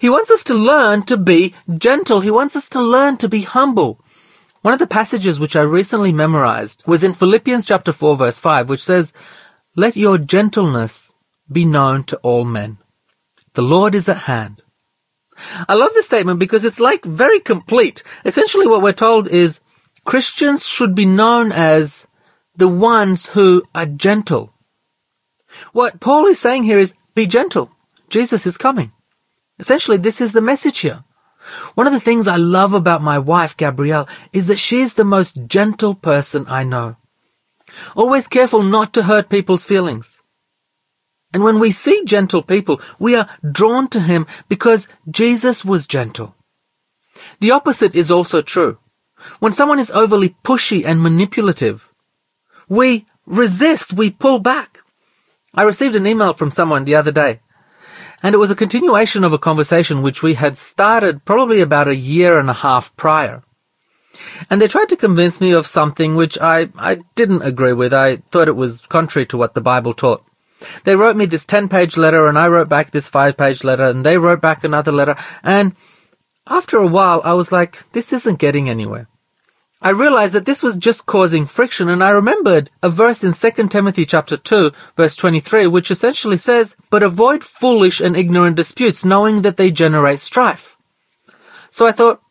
He 0.00 0.08
wants 0.08 0.30
us 0.30 0.44
to 0.44 0.54
learn 0.54 1.02
to 1.04 1.16
be 1.16 1.54
gentle. 1.78 2.20
He 2.20 2.30
wants 2.30 2.56
us 2.56 2.68
to 2.70 2.80
learn 2.80 3.16
to 3.18 3.28
be 3.28 3.42
humble. 3.42 4.00
One 4.62 4.72
of 4.72 4.80
the 4.80 4.86
passages 4.86 5.38
which 5.38 5.56
I 5.56 5.60
recently 5.60 6.12
memorized 6.12 6.84
was 6.86 7.04
in 7.04 7.12
Philippians 7.12 7.66
chapter 7.66 7.92
4 7.92 8.16
verse 8.16 8.38
5, 8.38 8.68
which 8.68 8.82
says, 8.82 9.12
Let 9.76 9.96
your 9.96 10.16
gentleness 10.16 11.12
be 11.50 11.64
known 11.64 12.04
to 12.04 12.16
all 12.18 12.44
men. 12.44 12.78
The 13.54 13.62
Lord 13.62 13.94
is 13.94 14.08
at 14.08 14.18
hand. 14.18 14.62
I 15.68 15.74
love 15.74 15.92
this 15.92 16.06
statement 16.06 16.38
because 16.38 16.64
it's 16.64 16.80
like 16.80 17.04
very 17.04 17.40
complete. 17.40 18.02
Essentially 18.24 18.66
what 18.66 18.82
we're 18.82 18.92
told 18.92 19.28
is 19.28 19.60
Christians 20.04 20.66
should 20.66 20.94
be 20.94 21.04
known 21.04 21.52
as 21.52 22.06
the 22.56 22.68
ones 22.68 23.26
who 23.26 23.64
are 23.74 23.86
gentle. 23.86 24.53
What 25.72 26.00
Paul 26.00 26.26
is 26.26 26.38
saying 26.38 26.64
here 26.64 26.78
is 26.78 26.94
be 27.14 27.26
gentle. 27.26 27.70
Jesus 28.08 28.46
is 28.46 28.56
coming. 28.56 28.92
Essentially, 29.58 29.96
this 29.96 30.20
is 30.20 30.32
the 30.32 30.40
message 30.40 30.80
here. 30.80 31.04
One 31.74 31.86
of 31.86 31.92
the 31.92 32.00
things 32.00 32.26
I 32.26 32.36
love 32.36 32.72
about 32.72 33.02
my 33.02 33.18
wife, 33.18 33.56
Gabrielle, 33.56 34.08
is 34.32 34.46
that 34.46 34.58
she's 34.58 34.94
the 34.94 35.04
most 35.04 35.46
gentle 35.46 35.94
person 35.94 36.46
I 36.48 36.64
know. 36.64 36.96
Always 37.94 38.28
careful 38.28 38.62
not 38.62 38.92
to 38.94 39.04
hurt 39.04 39.28
people's 39.28 39.64
feelings. 39.64 40.22
And 41.32 41.42
when 41.42 41.58
we 41.58 41.70
see 41.72 42.04
gentle 42.04 42.42
people, 42.42 42.80
we 42.98 43.16
are 43.16 43.28
drawn 43.50 43.88
to 43.88 44.00
him 44.00 44.26
because 44.48 44.88
Jesus 45.10 45.64
was 45.64 45.86
gentle. 45.86 46.36
The 47.40 47.50
opposite 47.50 47.94
is 47.94 48.10
also 48.10 48.40
true. 48.40 48.78
When 49.40 49.52
someone 49.52 49.80
is 49.80 49.90
overly 49.90 50.36
pushy 50.44 50.84
and 50.84 51.02
manipulative, 51.02 51.92
we 52.68 53.06
resist, 53.26 53.92
we 53.92 54.10
pull 54.10 54.38
back. 54.38 54.83
I 55.56 55.62
received 55.62 55.94
an 55.94 56.06
email 56.06 56.32
from 56.32 56.50
someone 56.50 56.84
the 56.84 56.96
other 56.96 57.12
day, 57.12 57.40
and 58.22 58.34
it 58.34 58.38
was 58.38 58.50
a 58.50 58.56
continuation 58.56 59.22
of 59.22 59.32
a 59.32 59.38
conversation 59.38 60.02
which 60.02 60.22
we 60.22 60.34
had 60.34 60.56
started 60.56 61.24
probably 61.24 61.60
about 61.60 61.88
a 61.88 61.96
year 61.96 62.38
and 62.38 62.50
a 62.50 62.54
half 62.54 62.94
prior. 62.96 63.42
And 64.48 64.60
they 64.60 64.68
tried 64.68 64.88
to 64.88 64.96
convince 64.96 65.40
me 65.40 65.52
of 65.52 65.66
something 65.66 66.14
which 66.14 66.38
I, 66.40 66.68
I 66.76 67.00
didn't 67.14 67.42
agree 67.42 67.72
with. 67.72 67.92
I 67.92 68.16
thought 68.30 68.48
it 68.48 68.56
was 68.56 68.80
contrary 68.82 69.26
to 69.26 69.36
what 69.36 69.54
the 69.54 69.60
Bible 69.60 69.94
taught. 69.94 70.24
They 70.84 70.96
wrote 70.96 71.16
me 71.16 71.26
this 71.26 71.46
10 71.46 71.68
page 71.68 71.96
letter 71.96 72.26
and 72.26 72.38
I 72.38 72.48
wrote 72.48 72.68
back 72.68 72.90
this 72.90 73.08
5 73.08 73.36
page 73.36 73.64
letter 73.64 73.84
and 73.84 74.06
they 74.06 74.16
wrote 74.16 74.40
back 74.40 74.64
another 74.64 74.92
letter 74.92 75.16
and 75.42 75.74
after 76.46 76.78
a 76.78 76.86
while 76.86 77.20
I 77.24 77.34
was 77.34 77.52
like, 77.52 77.90
this 77.92 78.12
isn't 78.12 78.38
getting 78.38 78.68
anywhere. 78.68 79.08
I 79.84 79.90
realized 79.90 80.34
that 80.34 80.46
this 80.46 80.62
was 80.62 80.78
just 80.78 81.04
causing 81.04 81.44
friction 81.44 81.90
and 81.90 82.02
I 82.02 82.08
remembered 82.08 82.70
a 82.82 82.88
verse 82.88 83.22
in 83.22 83.34
2 83.34 83.68
Timothy 83.68 84.06
chapter 84.06 84.38
2 84.38 84.72
verse 84.96 85.14
23 85.14 85.66
which 85.66 85.90
essentially 85.90 86.38
says, 86.38 86.74
but 86.88 87.02
avoid 87.02 87.44
foolish 87.44 88.00
and 88.00 88.16
ignorant 88.16 88.56
disputes 88.56 89.04
knowing 89.04 89.42
that 89.42 89.58
they 89.58 89.70
generate 89.70 90.20
strife. 90.20 90.78
So 91.68 91.86
I 91.86 91.92
thought, 91.92 92.22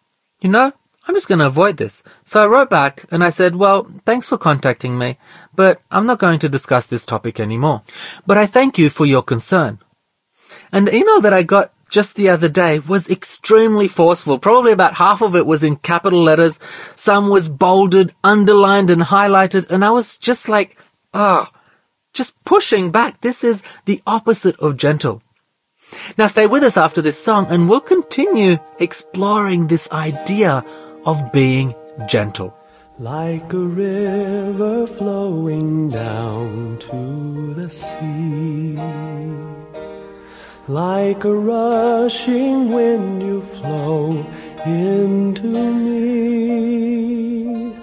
you 0.42 0.50
know, 0.50 0.74
I'm 1.08 1.13
just 1.13 1.28
going 1.28 1.39
to 1.39 1.46
avoid 1.46 1.78
this. 1.78 2.02
So 2.26 2.44
I 2.44 2.48
wrote 2.48 2.72
back 2.72 3.06
and 3.12 3.24
I 3.24 3.30
said, 3.30 3.56
well, 3.56 3.88
thanks 4.04 4.28
for 4.28 4.39
contacting 4.39 4.98
me, 4.98 5.20
but 5.54 5.80
I'm 5.92 6.08
not 6.08 6.18
going 6.18 6.39
to 6.39 6.50
discuss 6.50 6.88
this 6.88 7.06
topic 7.06 7.39
anymore. 7.39 7.84
But 8.26 8.39
I 8.39 8.48
thank 8.48 8.80
you 8.80 8.89
for 8.89 9.06
your 9.06 9.22
concern. 9.22 9.78
And 10.72 10.88
the 10.88 10.96
email 10.96 11.22
that 11.22 11.34
I 11.34 11.44
got 11.44 11.73
just 11.93 12.15
the 12.15 12.29
other 12.29 12.49
day 12.49 12.79
was 12.79 13.08
extremely 13.08 13.88
forceful. 13.88 14.39
Probably 14.39 14.71
about 14.71 14.95
half 14.95 15.21
of 15.21 15.36
it 15.36 15.45
was 15.45 15.62
in 15.63 15.75
capital 15.75 16.23
letters. 16.23 16.60
Some 16.95 17.29
was 17.29 17.47
bolded, 17.47 18.15
underlined 18.23 18.89
and 18.89 19.03
highlighted. 19.03 19.69
And 19.69 19.86
I 19.86 19.91
was 19.91 20.17
just 20.17 20.49
like, 20.49 20.75
ah, 21.13 21.51
oh, 21.51 21.60
just 22.12 22.34
pushing 22.45 22.89
back. 22.89 23.21
This 23.21 23.43
is 23.43 23.62
the 23.86 24.01
opposite 24.08 24.60
of 24.60 24.75
gentle. 24.75 25.21
Now 26.17 26.25
stay 26.25 26.47
with 26.47 26.63
us 26.63 26.77
after 26.77 26.99
this 27.03 27.23
song 27.23 27.45
and 27.51 27.69
we'll 27.69 27.79
continue 27.79 28.58
exploring 28.79 29.67
this 29.67 29.88
idea 29.91 30.65
of 31.06 31.32
being 31.32 31.75
gentle. 32.08 32.58
Like 32.97 33.53
a 33.53 33.58
river 33.60 34.88
flowing 34.88 35.91
down 35.91 36.79
to 36.89 37.53
the 37.53 37.69
sea. 37.69 38.12
Like 40.67 41.23
a 41.26 41.36
rushing 41.36 42.71
wind, 42.71 43.21
you 43.21 43.41
flow 43.41 44.26
into 44.65 45.73
me. 45.73 47.76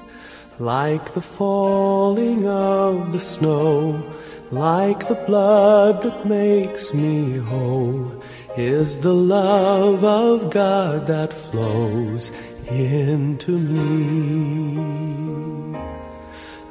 Like 0.59 1.13
the 1.13 1.21
falling 1.21 2.47
of 2.47 3.13
the 3.13 3.21
snow, 3.21 4.03
like 4.51 5.09
the 5.09 5.23
blood 5.27 6.03
that 6.05 6.25
makes 6.25 6.95
me 6.95 7.37
whole, 7.37 8.15
is 8.57 9.01
the 9.01 9.13
love 9.13 10.03
of 10.03 10.51
God 10.51 11.07
that 11.07 11.35
flows 11.35 12.33
into 12.67 13.59
me. 13.59 15.21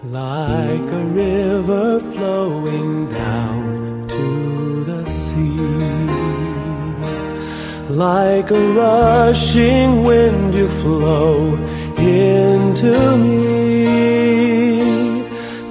Like 0.05 0.91
a 0.91 1.05
river 1.05 1.99
flowing 1.99 3.09
down 3.09 4.07
to 4.07 4.83
the 4.85 5.07
sea. 5.07 5.98
Like 7.89 8.51
a 8.51 8.59
rushing 8.73 10.03
wind, 10.03 10.53
you 10.53 10.69
flow 10.69 11.55
into 11.97 13.17
me. 13.17 14.03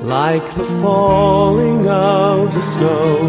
Like 0.02 0.52
the 0.54 0.64
falling 0.64 1.88
of 1.88 2.52
the 2.54 2.62
snow, 2.62 3.20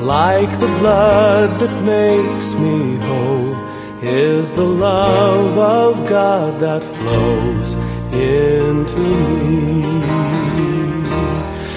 like 0.00 0.50
the 0.58 0.66
blood 0.80 1.60
that 1.60 1.82
makes 1.84 2.54
me 2.54 2.96
whole 2.96 3.54
is 4.02 4.50
the 4.50 4.64
love 4.64 5.56
of 5.56 6.08
God 6.08 6.58
that 6.58 6.82
flows 6.82 7.76
into 8.12 8.98
me. 8.98 9.84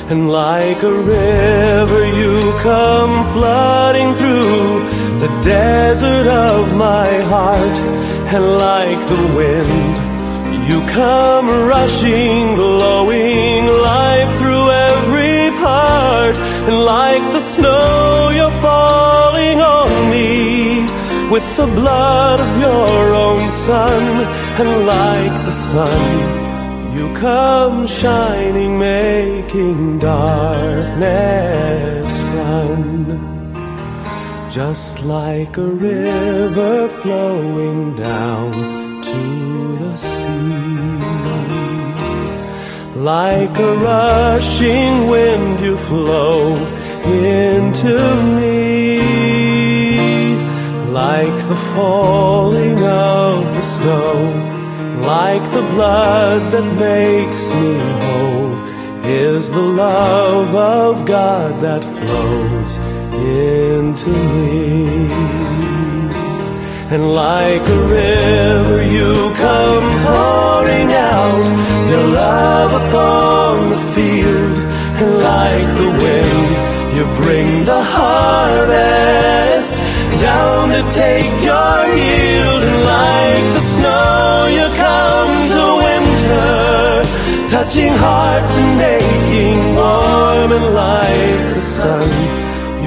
And 0.10 0.32
like 0.32 0.82
a 0.82 0.92
river, 0.92 2.08
you 2.08 2.54
come 2.64 3.24
flooding 3.34 4.16
through 4.16 4.99
the 5.20 5.32
desert 5.42 6.28
of 6.28 6.74
my 6.76 7.10
heart. 7.34 7.78
And 8.34 8.46
like 8.58 9.02
the 9.14 9.24
wind, 9.40 9.96
you 10.70 10.80
come 10.88 11.48
rushing, 11.68 12.56
blowing 12.56 13.66
life 13.68 14.32
through 14.40 14.70
every 14.72 15.50
part. 15.58 16.38
And 16.68 16.78
like 16.96 17.24
the 17.34 17.42
snow, 17.42 18.30
you're 18.38 18.58
falling 18.62 19.60
on 19.60 20.10
me 20.10 20.88
with 21.30 21.48
the 21.58 21.68
blood 21.68 22.40
of 22.40 22.60
your 22.60 23.14
own 23.14 23.52
son, 23.52 24.02
and 24.60 24.86
like 24.86 25.46
the 25.46 25.52
sun, 25.52 26.96
you 26.98 27.14
come 27.14 27.86
shining, 27.86 28.80
making 28.80 30.00
darkness 30.00 31.00
run. 32.36 33.29
Just 34.50 35.04
like 35.04 35.58
a 35.58 35.68
river 35.68 36.88
flowing 36.88 37.96
down 37.96 38.52
to 39.00 39.78
the 39.78 39.96
sea. 39.96 40.40
Like 43.00 43.56
a 43.60 43.76
rushing 43.76 45.08
wind, 45.08 45.62
you 45.62 45.78
flow 45.78 46.56
into 47.06 47.96
me. 48.38 49.02
Like 50.92 51.38
the 51.48 51.60
falling 51.76 52.84
of 52.84 53.46
the 53.56 53.62
snow, 53.62 54.14
like 55.02 55.44
the 55.52 55.62
blood 55.74 56.52
that 56.52 56.66
makes 56.74 57.48
me 57.50 57.78
whole, 58.02 58.56
is 59.06 59.52
the 59.52 59.62
love 59.62 60.56
of 60.56 61.06
God 61.06 61.62
that 61.62 61.84
flows 61.84 62.80
into 63.20 64.10
me. 64.10 64.50
And 66.92 67.04
like 67.14 67.62
a 67.62 67.82
river, 68.02 68.82
you 68.96 69.32
come 69.36 69.88
pouring 70.06 70.90
out 70.92 71.44
your 71.92 72.06
love 72.24 72.72
upon 72.82 73.70
the 73.70 73.82
field. 73.94 74.58
And 75.02 75.12
like 75.32 75.70
the 75.82 75.92
wind, 76.04 76.50
you 76.96 77.04
bring 77.24 77.50
the 77.66 77.84
harvest 77.98 79.78
down 80.20 80.70
to 80.70 80.82
take 80.92 81.36
your 81.50 81.78
yield. 82.04 82.62
And 82.70 82.80
like 82.98 83.46
the 83.58 83.64
snow, 83.74 84.48
you 84.58 84.66
come 84.86 85.34
to 85.54 85.62
winter, 85.86 87.06
touching 87.56 87.94
hearts 88.06 88.52
and 88.58 88.72
making 88.78 89.60
warm. 89.76 90.52
And 90.58 90.68
like 90.74 91.54
the 91.54 91.60
sun, 91.60 92.10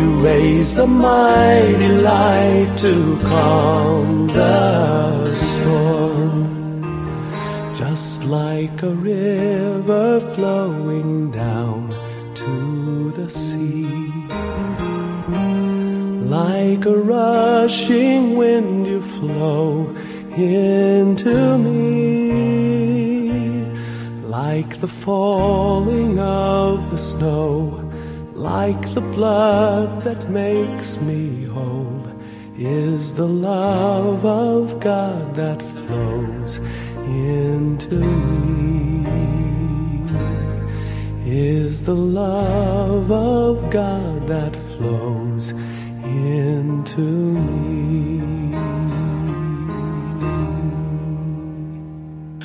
you 0.03 0.11
raise 0.21 0.75
the 0.75 0.87
mighty 0.87 1.89
light 2.11 2.73
to 2.85 2.95
calm 3.31 4.27
the 4.27 5.29
storm. 5.31 6.33
Just 7.75 8.25
like 8.25 8.83
a 8.83 8.95
river 8.95 10.21
flowing 10.35 11.31
down 11.31 11.81
to 12.41 13.11
the 13.19 13.29
sea. 13.29 14.11
Like 16.41 16.85
a 16.87 16.99
rushing 17.17 18.37
wind, 18.37 18.87
you 18.87 19.03
flow 19.03 19.95
into 20.37 21.59
me. 21.59 21.83
Like 24.39 24.73
the 24.85 24.93
falling 25.05 26.19
of 26.19 26.91
the 26.91 26.99
snow 26.99 27.82
like 28.43 28.93
the 28.93 29.01
blood 29.01 30.03
that 30.03 30.29
makes 30.29 31.01
me 31.01 31.45
whole, 31.45 32.05
is 32.57 33.15
the 33.15 33.27
love 33.27 34.25
of 34.25 34.81
God 34.81 35.37
that 35.37 35.63
flows 35.63 36.59
into 37.07 37.95
me. 37.95 38.73
Is 41.25 41.85
the 41.85 41.95
love 41.95 43.13
of 43.13 43.71
God 43.71 44.27
that 44.27 44.57
flows 44.57 45.51
into 46.05 47.01
me. 47.01 48.22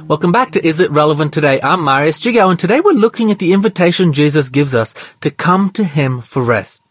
Welcome 0.08 0.32
back 0.32 0.52
to 0.52 0.66
Is 0.66 0.80
It 0.80 0.90
Relevant 0.90 1.34
Today? 1.34 1.60
I'm 1.62 1.84
Marius 1.84 2.22
Jigo 2.22 2.50
and 2.50 2.58
today 2.58 2.80
we're 2.80 2.94
looking 2.94 3.30
at 3.30 3.40
the 3.40 3.52
invitation 3.52 4.14
Jesus 4.14 4.48
gives 4.48 4.74
us 4.74 4.96
to 5.20 5.30
come 5.30 5.70
to 5.72 5.84
Him 5.84 6.22
for 6.22 6.42
rest. 6.42 6.82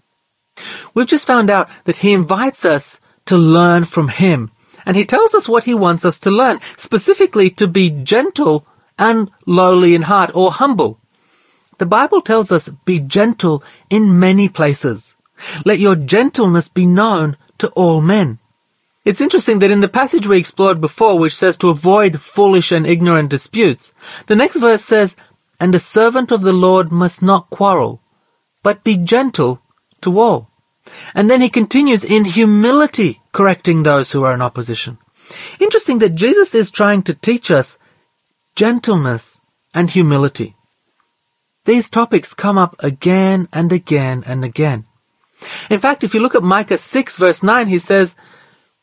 We've 0.93 1.07
just 1.07 1.27
found 1.27 1.49
out 1.49 1.71
that 1.85 1.97
He 1.97 2.13
invites 2.13 2.67
us 2.67 3.01
to 3.25 3.39
learn 3.39 3.85
from 3.85 4.09
Him 4.09 4.51
and 4.85 4.99
He 4.99 5.07
tells 5.07 5.35
us 5.35 5.49
what 5.49 5.65
He 5.65 5.73
wants 5.73 6.05
us 6.05 6.21
to 6.21 6.31
learn, 6.31 6.61
specifically 6.77 7.49
to 7.53 7.67
be 7.67 7.89
gentle 7.89 8.67
and 8.99 9.31
lowly 9.47 9.95
in 9.95 10.03
heart 10.03 10.31
or 10.35 10.53
humble. 10.53 11.01
The 11.79 11.87
Bible 11.87 12.21
tells 12.21 12.53
us 12.53 12.69
be 12.85 13.01
gentle 13.01 13.65
in 13.89 14.21
many 14.21 14.51
places. 14.51 15.17
Let 15.65 15.79
your 15.79 15.97
gentleness 15.97 16.69
be 16.69 16.85
known 16.85 17.39
to 17.61 17.69
all 17.69 18.03
men. 18.03 18.41
It's 19.07 19.21
interesting 19.21 19.61
that 19.61 19.71
in 19.71 19.83
the 19.83 19.89
passage 19.89 20.27
we 20.27 20.37
explored 20.37 20.81
before, 20.81 21.17
which 21.17 21.37
says 21.37 21.57
to 21.59 21.69
avoid 21.69 22.21
foolish 22.21 22.73
and 22.73 22.85
ignorant 22.85 23.31
disputes, 23.31 23.95
the 24.27 24.35
next 24.35 24.57
verse 24.57 24.83
says, 24.83 25.17
And 25.61 25.73
a 25.73 25.79
servant 25.79 26.33
of 26.33 26.41
the 26.41 26.53
Lord 26.53 26.91
must 26.91 27.23
not 27.23 27.49
quarrel, 27.49 28.03
but 28.65 28.83
be 28.83 28.97
gentle 28.97 29.63
to 30.01 30.19
all. 30.19 30.51
And 31.15 31.31
then 31.31 31.41
he 31.41 31.49
continues 31.49 32.05
in 32.05 32.25
humility 32.25 33.21
correcting 33.31 33.85
those 33.85 34.11
who 34.11 34.25
are 34.25 34.35
in 34.35 34.43
opposition. 34.43 34.99
Interesting 35.61 36.01
that 36.01 36.17
Jesus 36.17 36.53
is 36.53 36.73
trying 36.73 37.03
to 37.05 37.15
teach 37.15 37.53
us 37.53 37.79
gentleness 38.57 39.41
and 39.73 39.89
humility. 39.89 40.57
These 41.65 41.91
topics 41.91 42.35
come 42.35 42.59
up 42.59 42.75
again 42.81 43.47
and 43.53 43.71
again 43.71 44.25
and 44.27 44.45
again. 44.45 44.85
In 45.71 45.79
fact, 45.79 46.03
if 46.03 46.13
you 46.13 46.21
look 46.21 46.35
at 46.35 46.43
Micah 46.43 46.79
6 46.79 47.17
verse 47.19 47.45
9, 47.45 47.69
he 47.69 47.79
says, 47.79 48.17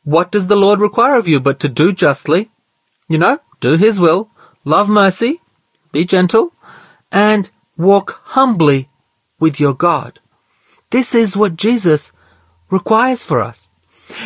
what 0.04 0.32
does 0.32 0.48
the 0.48 0.56
Lord 0.56 0.80
require 0.82 1.16
of 1.16 1.28
you 1.28 1.39
but 1.39 1.60
to 1.62 1.70
do 1.70 1.94
justly? 1.94 2.52
You 3.08 3.18
know, 3.18 3.39
do 3.60 3.78
His 3.78 4.00
will, 4.00 4.30
love 4.63 4.89
mercy, 4.89 5.42
be 5.92 6.06
gentle, 6.06 6.54
and 7.12 7.50
walk 7.78 8.22
humbly 8.24 8.89
with 9.39 9.60
your 9.60 9.74
God. 9.74 10.20
This 10.89 11.16
is 11.16 11.38
what 11.38 11.56
Jesus 11.56 12.12
requires 12.70 13.24
for 13.24 13.42
us. 13.42 13.70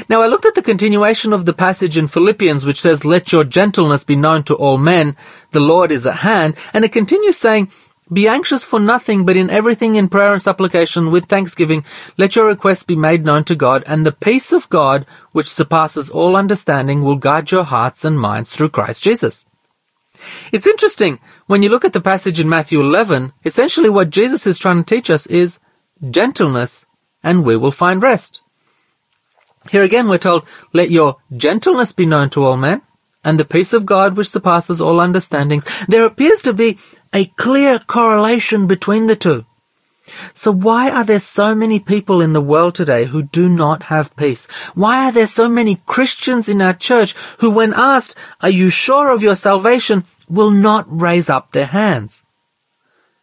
Now 0.09 0.21
I 0.21 0.27
looked 0.27 0.45
at 0.45 0.55
the 0.55 0.61
continuation 0.61 1.33
of 1.33 1.45
the 1.45 1.53
passage 1.53 1.97
in 1.97 2.07
Philippians 2.07 2.65
which 2.65 2.81
says, 2.81 3.05
let 3.05 3.31
your 3.31 3.43
gentleness 3.43 4.03
be 4.03 4.15
known 4.15 4.43
to 4.43 4.55
all 4.55 4.77
men, 4.77 5.15
the 5.51 5.59
Lord 5.59 5.91
is 5.91 6.07
at 6.07 6.17
hand, 6.17 6.55
and 6.73 6.83
it 6.83 6.91
continues 6.91 7.37
saying, 7.37 7.71
be 8.11 8.27
anxious 8.27 8.63
for 8.63 8.79
nothing, 8.79 9.25
but 9.25 9.37
in 9.37 9.49
everything 9.49 9.95
in 9.95 10.09
prayer 10.09 10.31
and 10.31 10.41
supplication 10.41 11.11
with 11.11 11.25
thanksgiving, 11.25 11.83
let 12.17 12.35
your 12.35 12.47
requests 12.47 12.83
be 12.83 12.95
made 12.95 13.25
known 13.25 13.43
to 13.45 13.55
God, 13.55 13.83
and 13.85 14.05
the 14.05 14.11
peace 14.11 14.51
of 14.51 14.69
God, 14.69 15.05
which 15.31 15.49
surpasses 15.49 16.09
all 16.09 16.35
understanding, 16.35 17.01
will 17.01 17.17
guide 17.17 17.51
your 17.51 17.63
hearts 17.63 18.05
and 18.05 18.19
minds 18.19 18.49
through 18.49 18.69
Christ 18.69 19.03
Jesus. 19.03 19.45
It's 20.51 20.67
interesting, 20.67 21.19
when 21.45 21.63
you 21.63 21.69
look 21.69 21.85
at 21.85 21.93
the 21.93 22.01
passage 22.01 22.39
in 22.39 22.49
Matthew 22.49 22.79
11, 22.79 23.33
essentially 23.45 23.89
what 23.89 24.09
Jesus 24.09 24.47
is 24.47 24.57
trying 24.57 24.83
to 24.83 24.95
teach 24.95 25.09
us 25.09 25.27
is 25.27 25.59
gentleness, 26.09 26.85
and 27.23 27.45
we 27.45 27.57
will 27.57 27.71
find 27.71 28.01
rest. 28.01 28.41
Here 29.69 29.83
again 29.83 30.07
we're 30.07 30.17
told, 30.17 30.47
let 30.71 30.89
your 30.89 31.17
gentleness 31.35 31.91
be 31.91 32.05
known 32.05 32.29
to 32.31 32.43
all 32.43 32.57
men, 32.57 32.81
and 33.23 33.39
the 33.39 33.45
peace 33.45 33.73
of 33.73 33.85
God 33.85 34.15
which 34.15 34.29
surpasses 34.29 34.79
all 34.79 34.99
understandings. 34.99 35.65
There 35.87 36.05
appears 36.05 36.41
to 36.43 36.53
be 36.53 36.77
a 37.13 37.25
clear 37.25 37.79
correlation 37.79 38.67
between 38.67 39.07
the 39.07 39.15
two. 39.15 39.45
So 40.33 40.51
why 40.51 40.89
are 40.89 41.03
there 41.03 41.19
so 41.19 41.53
many 41.53 41.79
people 41.79 42.21
in 42.21 42.33
the 42.33 42.41
world 42.41 42.75
today 42.75 43.05
who 43.05 43.23
do 43.23 43.49
not 43.49 43.83
have 43.83 44.15
peace? 44.15 44.47
Why 44.73 45.05
are 45.05 45.11
there 45.11 45.27
so 45.27 45.49
many 45.49 45.81
Christians 45.85 46.47
in 46.47 46.61
our 46.61 46.73
church 46.73 47.13
who 47.39 47.51
when 47.51 47.73
asked, 47.73 48.15
are 48.41 48.49
you 48.49 48.69
sure 48.69 49.11
of 49.11 49.21
your 49.21 49.35
salvation, 49.35 50.05
will 50.29 50.51
not 50.51 50.85
raise 50.89 51.29
up 51.29 51.51
their 51.51 51.65
hands? 51.65 52.23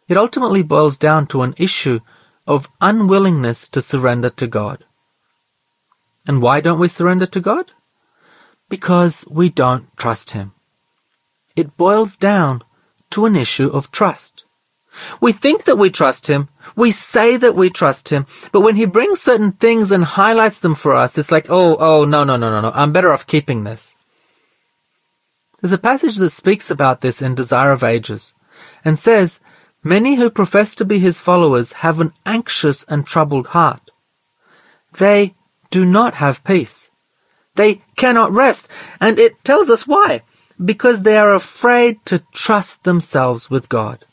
It 0.07 0.17
ultimately 0.17 0.61
boils 0.61 0.97
down 0.97 1.25
to 1.27 1.41
an 1.41 1.55
issue 1.57 1.99
of 2.45 2.69
unwillingness 2.79 3.67
to 3.69 3.81
surrender 3.81 4.29
to 4.29 4.45
God. 4.45 4.85
And 6.27 6.41
why 6.41 6.61
don't 6.61 6.79
we 6.79 6.87
surrender 6.87 7.25
to 7.25 7.39
God? 7.39 7.71
Because 8.69 9.25
we 9.29 9.49
don't 9.49 9.95
trust 9.97 10.31
Him. 10.31 10.53
It 11.55 11.77
boils 11.77 12.17
down 12.17 12.63
to 13.11 13.25
an 13.25 13.35
issue 13.35 13.67
of 13.67 13.91
trust. 13.91 14.45
We 15.19 15.31
think 15.31 15.65
that 15.65 15.77
we 15.77 15.89
trust 15.89 16.27
him. 16.27 16.49
We 16.75 16.91
say 16.91 17.37
that 17.37 17.55
we 17.55 17.69
trust 17.69 18.09
him. 18.09 18.25
But 18.51 18.61
when 18.61 18.75
he 18.75 18.85
brings 18.85 19.21
certain 19.21 19.51
things 19.51 19.91
and 19.91 20.03
highlights 20.03 20.59
them 20.59 20.75
for 20.75 20.95
us, 20.95 21.17
it's 21.17 21.31
like, 21.31 21.47
oh, 21.49 21.75
oh, 21.77 22.05
no, 22.05 22.23
no, 22.23 22.35
no, 22.37 22.49
no, 22.49 22.61
no. 22.61 22.71
I'm 22.73 22.93
better 22.93 23.11
off 23.11 23.27
keeping 23.27 23.63
this. 23.63 23.95
There's 25.61 25.73
a 25.73 25.77
passage 25.77 26.17
that 26.17 26.29
speaks 26.29 26.69
about 26.69 27.01
this 27.01 27.21
in 27.21 27.35
Desire 27.35 27.71
of 27.71 27.83
Ages 27.83 28.33
and 28.83 28.97
says, 28.99 29.39
Many 29.83 30.15
who 30.15 30.29
profess 30.29 30.75
to 30.75 30.85
be 30.85 30.99
his 30.99 31.19
followers 31.19 31.73
have 31.73 31.99
an 31.99 32.13
anxious 32.25 32.83
and 32.85 33.05
troubled 33.05 33.47
heart. 33.47 33.91
They 34.97 35.35
do 35.69 35.85
not 35.85 36.15
have 36.15 36.43
peace. 36.43 36.91
They 37.55 37.81
cannot 37.95 38.31
rest. 38.31 38.69
And 38.99 39.19
it 39.19 39.43
tells 39.43 39.69
us 39.69 39.87
why 39.87 40.21
because 40.63 41.01
they 41.01 41.17
are 41.17 41.33
afraid 41.33 42.05
to 42.05 42.23
trust 42.33 42.83
themselves 42.83 43.49
with 43.49 43.69
God. 43.69 44.05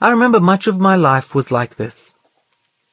I 0.00 0.10
remember 0.10 0.40
much 0.40 0.66
of 0.66 0.78
my 0.78 0.96
life 0.96 1.34
was 1.34 1.50
like 1.50 1.76
this. 1.76 2.14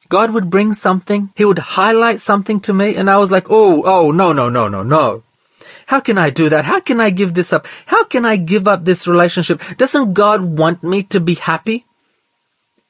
God 0.08 0.32
would 0.32 0.50
bring 0.50 0.74
something, 0.74 1.32
He 1.36 1.44
would 1.44 1.58
highlight 1.58 2.20
something 2.20 2.60
to 2.60 2.74
me, 2.74 2.96
and 2.96 3.08
I 3.08 3.16
was 3.16 3.30
like, 3.30 3.46
oh, 3.48 3.82
oh, 3.86 4.10
no, 4.10 4.32
no, 4.32 4.48
no, 4.50 4.68
no, 4.68 4.82
no. 4.82 5.22
How 5.86 6.00
can 6.00 6.18
I 6.18 6.30
do 6.30 6.48
that? 6.48 6.64
How 6.64 6.80
can 6.80 7.00
I 7.00 7.10
give 7.10 7.34
this 7.34 7.52
up? 7.52 7.66
How 7.86 8.04
can 8.04 8.26
I 8.26 8.36
give 8.36 8.68
up 8.68 8.84
this 8.84 9.06
relationship? 9.06 9.62
Doesn't 9.78 10.12
God 10.12 10.42
want 10.42 10.82
me 10.82 11.02
to 11.04 11.20
be 11.20 11.34
happy? 11.34 11.86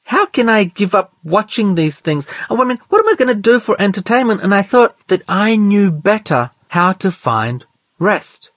How 0.03 0.25
can 0.25 0.49
I 0.49 0.65
give 0.65 0.93
up 0.93 1.13
watching 1.23 1.75
these 1.75 1.99
things? 1.99 2.27
I 2.49 2.55
mean, 2.63 2.79
what 2.89 2.99
am 2.99 3.09
I 3.09 3.15
going 3.15 3.33
to 3.33 3.41
do 3.41 3.59
for 3.59 3.81
entertainment? 3.81 4.41
And 4.41 4.53
I 4.53 4.61
thought 4.61 4.95
that 5.07 5.23
I 5.27 5.55
knew 5.55 5.91
better 5.91 6.51
how 6.69 6.93
to 6.93 7.11
find 7.11 7.65
rest. 7.99 8.51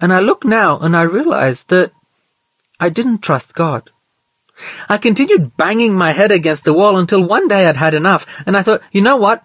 And 0.00 0.12
I 0.12 0.20
look 0.20 0.44
now 0.44 0.78
and 0.78 0.96
I 0.96 1.02
realize 1.02 1.64
that 1.64 1.92
I 2.78 2.88
didn't 2.90 3.22
trust 3.22 3.54
God. 3.54 3.90
I 4.88 4.98
continued 4.98 5.56
banging 5.56 5.94
my 5.94 6.12
head 6.12 6.30
against 6.30 6.64
the 6.64 6.74
wall 6.74 6.96
until 6.96 7.24
one 7.24 7.48
day 7.48 7.66
I'd 7.66 7.76
had 7.76 7.94
enough 7.94 8.26
and 8.46 8.56
I 8.56 8.62
thought, 8.62 8.82
you 8.92 9.00
know 9.00 9.16
what? 9.16 9.44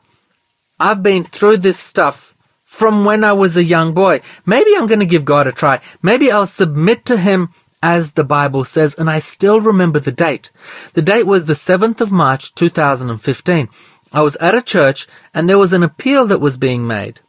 I've 0.80 1.02
been 1.02 1.24
through 1.24 1.58
this 1.58 1.80
stuff 1.80 2.36
from 2.66 3.04
when 3.04 3.24
I 3.24 3.34
was 3.34 3.58
a 3.58 3.64
young 3.64 3.94
boy. 3.94 4.22
Maybe 4.46 4.72
I'm 4.76 4.88
going 4.88 5.00
to 5.00 5.06
give 5.06 5.26
God 5.26 5.48
a 5.48 5.52
try. 5.52 5.82
Maybe 6.04 6.32
I'll 6.32 6.46
submit 6.46 7.06
to 7.06 7.18
Him 7.18 7.50
as 7.82 8.14
the 8.14 8.24
Bible 8.24 8.66
says, 8.66 8.96
and 8.96 9.10
I 9.10 9.20
still 9.20 9.62
remember 9.62 10.00
the 10.00 10.12
date. 10.12 10.52
The 10.94 11.02
date 11.02 11.26
was 11.26 11.46
the 11.46 11.54
7th 11.54 12.02
of 12.02 12.12
March 12.12 12.54
2015. 12.56 13.70
I 14.12 14.22
was 14.22 14.36
at 14.38 14.56
a 14.56 14.62
church 14.62 15.08
and 15.34 15.48
there 15.48 15.58
was 15.58 15.74
an 15.74 15.84
appeal 15.84 16.28
that 16.28 16.42
was 16.42 16.58
being 16.58 16.88
made. 16.88 17.22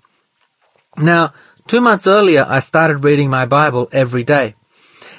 Now, 0.97 1.35
two 1.67 1.81
months 1.81 2.07
earlier, 2.07 2.45
I 2.49 2.59
started 2.59 3.05
reading 3.05 3.31
my 3.31 3.47
Bible 3.47 3.89
every 3.93 4.25
day. 4.25 4.57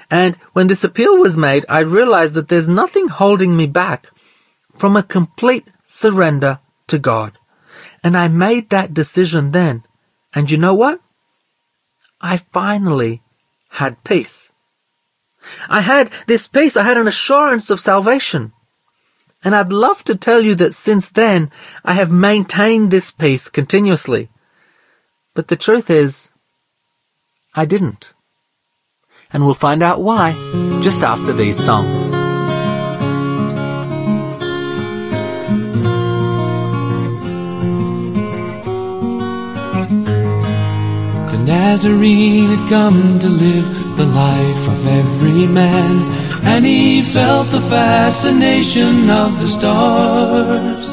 And 0.10 0.36
when 0.52 0.68
this 0.68 0.84
appeal 0.84 1.18
was 1.18 1.38
made, 1.38 1.66
I 1.70 1.80
realized 1.80 2.34
that 2.36 2.50
there's 2.50 2.68
nothing 2.68 3.08
holding 3.08 3.56
me 3.56 3.68
back 3.68 4.08
from 4.76 4.98
a 4.98 5.04
complete 5.04 5.68
surrender 5.86 6.60
to 6.88 7.00
God. 7.00 7.38
And 8.04 8.18
I 8.18 8.28
made 8.28 8.70
that 8.70 8.94
decision 8.94 9.52
then. 9.52 9.84
And 10.34 10.52
you 10.52 10.58
know 10.58 10.74
what? 10.74 11.00
I 12.20 12.38
finally 12.38 13.22
had 13.70 14.04
peace. 14.04 14.51
I 15.68 15.82
had 15.82 16.12
this 16.28 16.48
peace. 16.48 16.78
I 16.78 16.84
had 16.84 16.98
an 16.98 17.08
assurance 17.08 17.70
of 17.70 17.80
salvation. 17.80 18.54
And 19.44 19.56
I'd 19.56 19.74
love 19.74 20.04
to 20.04 20.16
tell 20.16 20.42
you 20.42 20.56
that 20.56 20.76
since 20.76 21.10
then, 21.10 21.50
I 21.84 21.94
have 21.94 22.12
maintained 22.12 22.92
this 22.92 23.12
peace 23.12 23.50
continuously. 23.50 24.30
But 25.34 25.48
the 25.48 25.56
truth 25.56 25.90
is, 25.90 26.30
I 27.56 27.66
didn't 27.66 28.14
and 29.34 29.46
we'll 29.46 29.54
find 29.54 29.82
out 29.82 30.02
why 30.02 30.34
just 30.82 31.04
after 31.04 31.34
these 31.34 31.58
songs. 31.64 32.10
The 41.32 41.38
Nazarene 41.46 42.50
had 42.50 42.70
come 42.70 43.20
to 43.20 43.30
live 43.30 43.98
the 43.98 44.06
life 44.06 44.68
of 44.68 44.86
every 45.22 45.46
man, 45.46 46.02
and 46.44 46.66
he 46.66 47.04
felt 47.04 47.52
the 47.52 47.62
fascination 47.62 49.08
of 49.10 49.40
the 49.40 49.48
stars. 49.48 50.92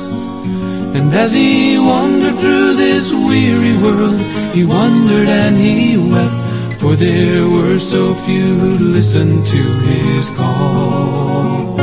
And 0.97 1.15
as 1.15 1.33
he 1.33 1.79
wandered 1.79 2.37
through 2.37 2.75
this 2.75 3.11
weary 3.11 3.77
world, 3.79 4.21
he 4.53 4.65
wondered 4.67 5.29
and 5.29 5.57
he 5.57 5.97
wept 5.97 6.81
for 6.81 6.95
there 6.95 7.49
were 7.49 7.79
so 7.79 8.15
few 8.15 8.55
who 8.59 8.79
listened 8.79 9.47
to 9.47 9.63
his 9.91 10.29
call. 10.31 11.79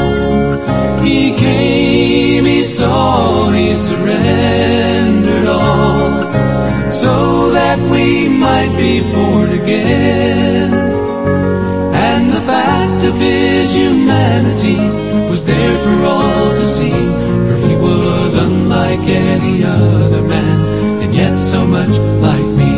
He 1.03 1.35
came, 1.35 2.45
he 2.45 2.63
saw, 2.63 3.49
he 3.49 3.73
surrendered 3.73 5.47
all, 5.47 6.91
so 6.91 7.49
that 7.51 7.79
we 7.91 8.29
might 8.29 8.75
be 8.77 9.01
born 9.01 9.51
again. 9.51 10.84
Of 13.05 13.19
his 13.19 13.75
humanity 13.75 14.77
was 15.29 15.45
there 15.45 15.77
for 15.83 16.03
all 16.05 16.55
to 16.55 16.65
see, 16.65 16.89
for 17.45 17.55
he 17.55 17.75
was 17.75 18.35
unlike 18.35 19.01
any 19.01 19.63
other 19.63 20.23
man, 20.23 20.59
and 21.03 21.13
yet 21.13 21.37
so 21.37 21.65
much 21.67 21.95
like 22.27 22.47
me. 22.59 22.73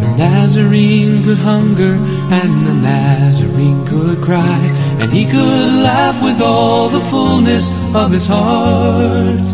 The 0.00 0.08
Nazarene 0.18 1.24
could 1.24 1.38
hunger 1.38 1.94
and 2.40 2.66
the 2.66 2.74
Nazarene 2.74 3.86
could 3.86 4.20
cry, 4.22 4.60
and 5.02 5.12
he 5.12 5.24
could 5.24 5.82
laugh 5.82 6.22
with 6.22 6.40
all 6.40 6.88
the 6.88 7.00
fullness 7.00 7.72
of 7.92 8.12
his 8.12 8.28
heart. 8.28 9.48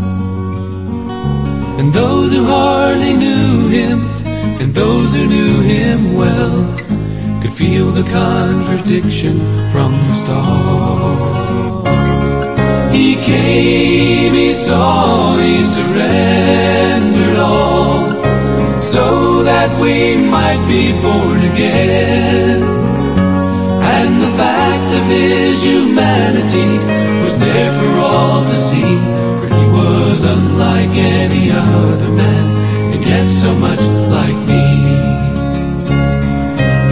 And 1.79 1.91
those 1.91 2.37
who 2.37 2.45
hardly 2.45 3.15
knew 3.15 3.69
him, 3.69 3.99
and 4.61 4.75
those 4.75 5.15
who 5.15 5.27
knew 5.27 5.63
him 5.63 6.15
well, 6.15 6.59
could 7.41 7.55
feel 7.55 7.87
the 7.93 8.03
contradiction 8.11 9.39
from 9.73 9.93
the 10.09 10.13
start. 10.13 11.49
He 12.95 13.15
came, 13.15 14.35
he 14.35 14.53
saw, 14.53 15.39
he 15.39 15.65
surrendered 15.65 17.39
all 17.39 18.11
so 18.83 19.43
that 19.45 19.71
we 19.81 20.19
might 20.29 20.63
be 20.69 20.93
born 21.01 21.41
again. 21.53 22.88
Of 24.99 25.07
his 25.07 25.63
humanity 25.63 26.71
was 27.23 27.39
there 27.39 27.73
for 27.79 27.91
all 28.01 28.45
to 28.45 28.57
see, 28.57 28.97
for 29.39 29.47
he 29.47 29.65
was 29.71 30.25
unlike 30.25 30.91
any 30.91 31.53
other 31.53 32.11
man, 32.11 32.47
and 32.93 33.01
yet 33.07 33.27
so 33.29 33.55
much 33.55 33.83
like 34.17 34.39
me. 34.51 34.65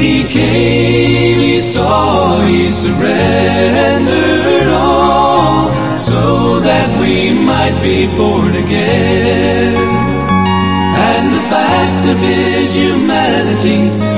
He 0.00 0.22
came, 0.28 1.38
he 1.40 1.58
saw, 1.58 2.46
he 2.46 2.70
surrendered 2.70 4.68
all, 4.68 5.72
so 5.98 6.60
that 6.60 6.88
we 7.00 7.32
might 7.32 7.76
be 7.82 8.06
born 8.16 8.54
again 8.54 9.74
And 9.74 11.34
the 11.34 11.44
fact 11.54 12.06
of 12.12 12.18
his 12.20 12.76
humanity 12.76 14.15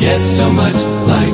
yet 0.00 0.22
so 0.22 0.50
much 0.50 0.82
like 1.06 1.29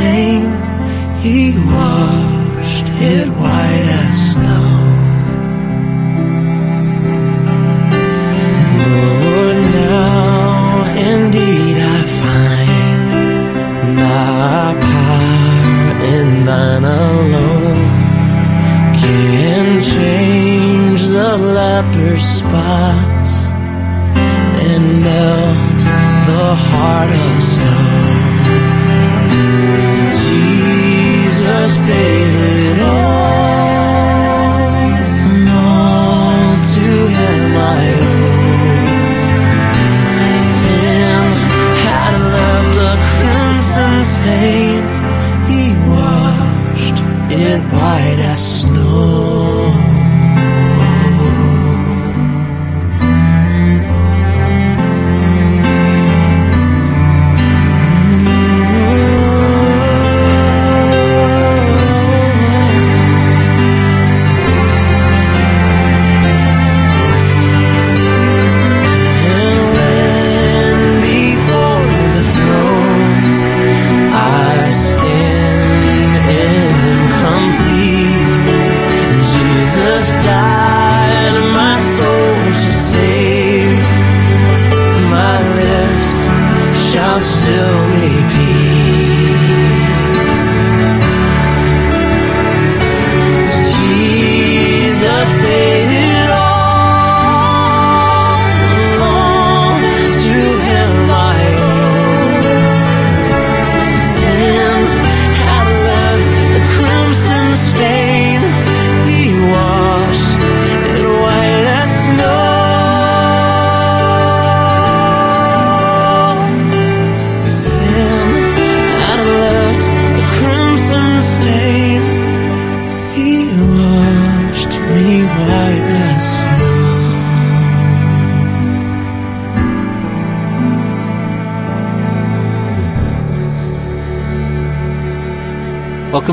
in 0.00 0.40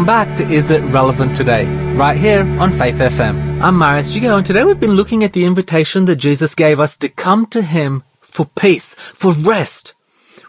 back 0.07 0.37
to 0.37 0.49
Is 0.49 0.71
It 0.71 0.79
Relevant 0.93 1.35
Today? 1.35 1.65
Right 1.95 2.15
here 2.15 2.43
on 2.61 2.71
Faith 2.71 2.95
FM. 2.95 3.61
I'm 3.61 3.77
Marius 3.77 4.15
Gigo 4.15 4.37
and 4.37 4.45
today 4.45 4.63
we've 4.63 4.79
been 4.79 4.93
looking 4.93 5.21
at 5.25 5.33
the 5.33 5.43
invitation 5.43 6.05
that 6.05 6.15
Jesus 6.15 6.55
gave 6.55 6.79
us 6.79 6.95
to 6.99 7.09
come 7.09 7.45
to 7.47 7.61
Him 7.61 8.05
for 8.21 8.45
peace, 8.45 8.95
for 8.95 9.33
rest. 9.33 9.95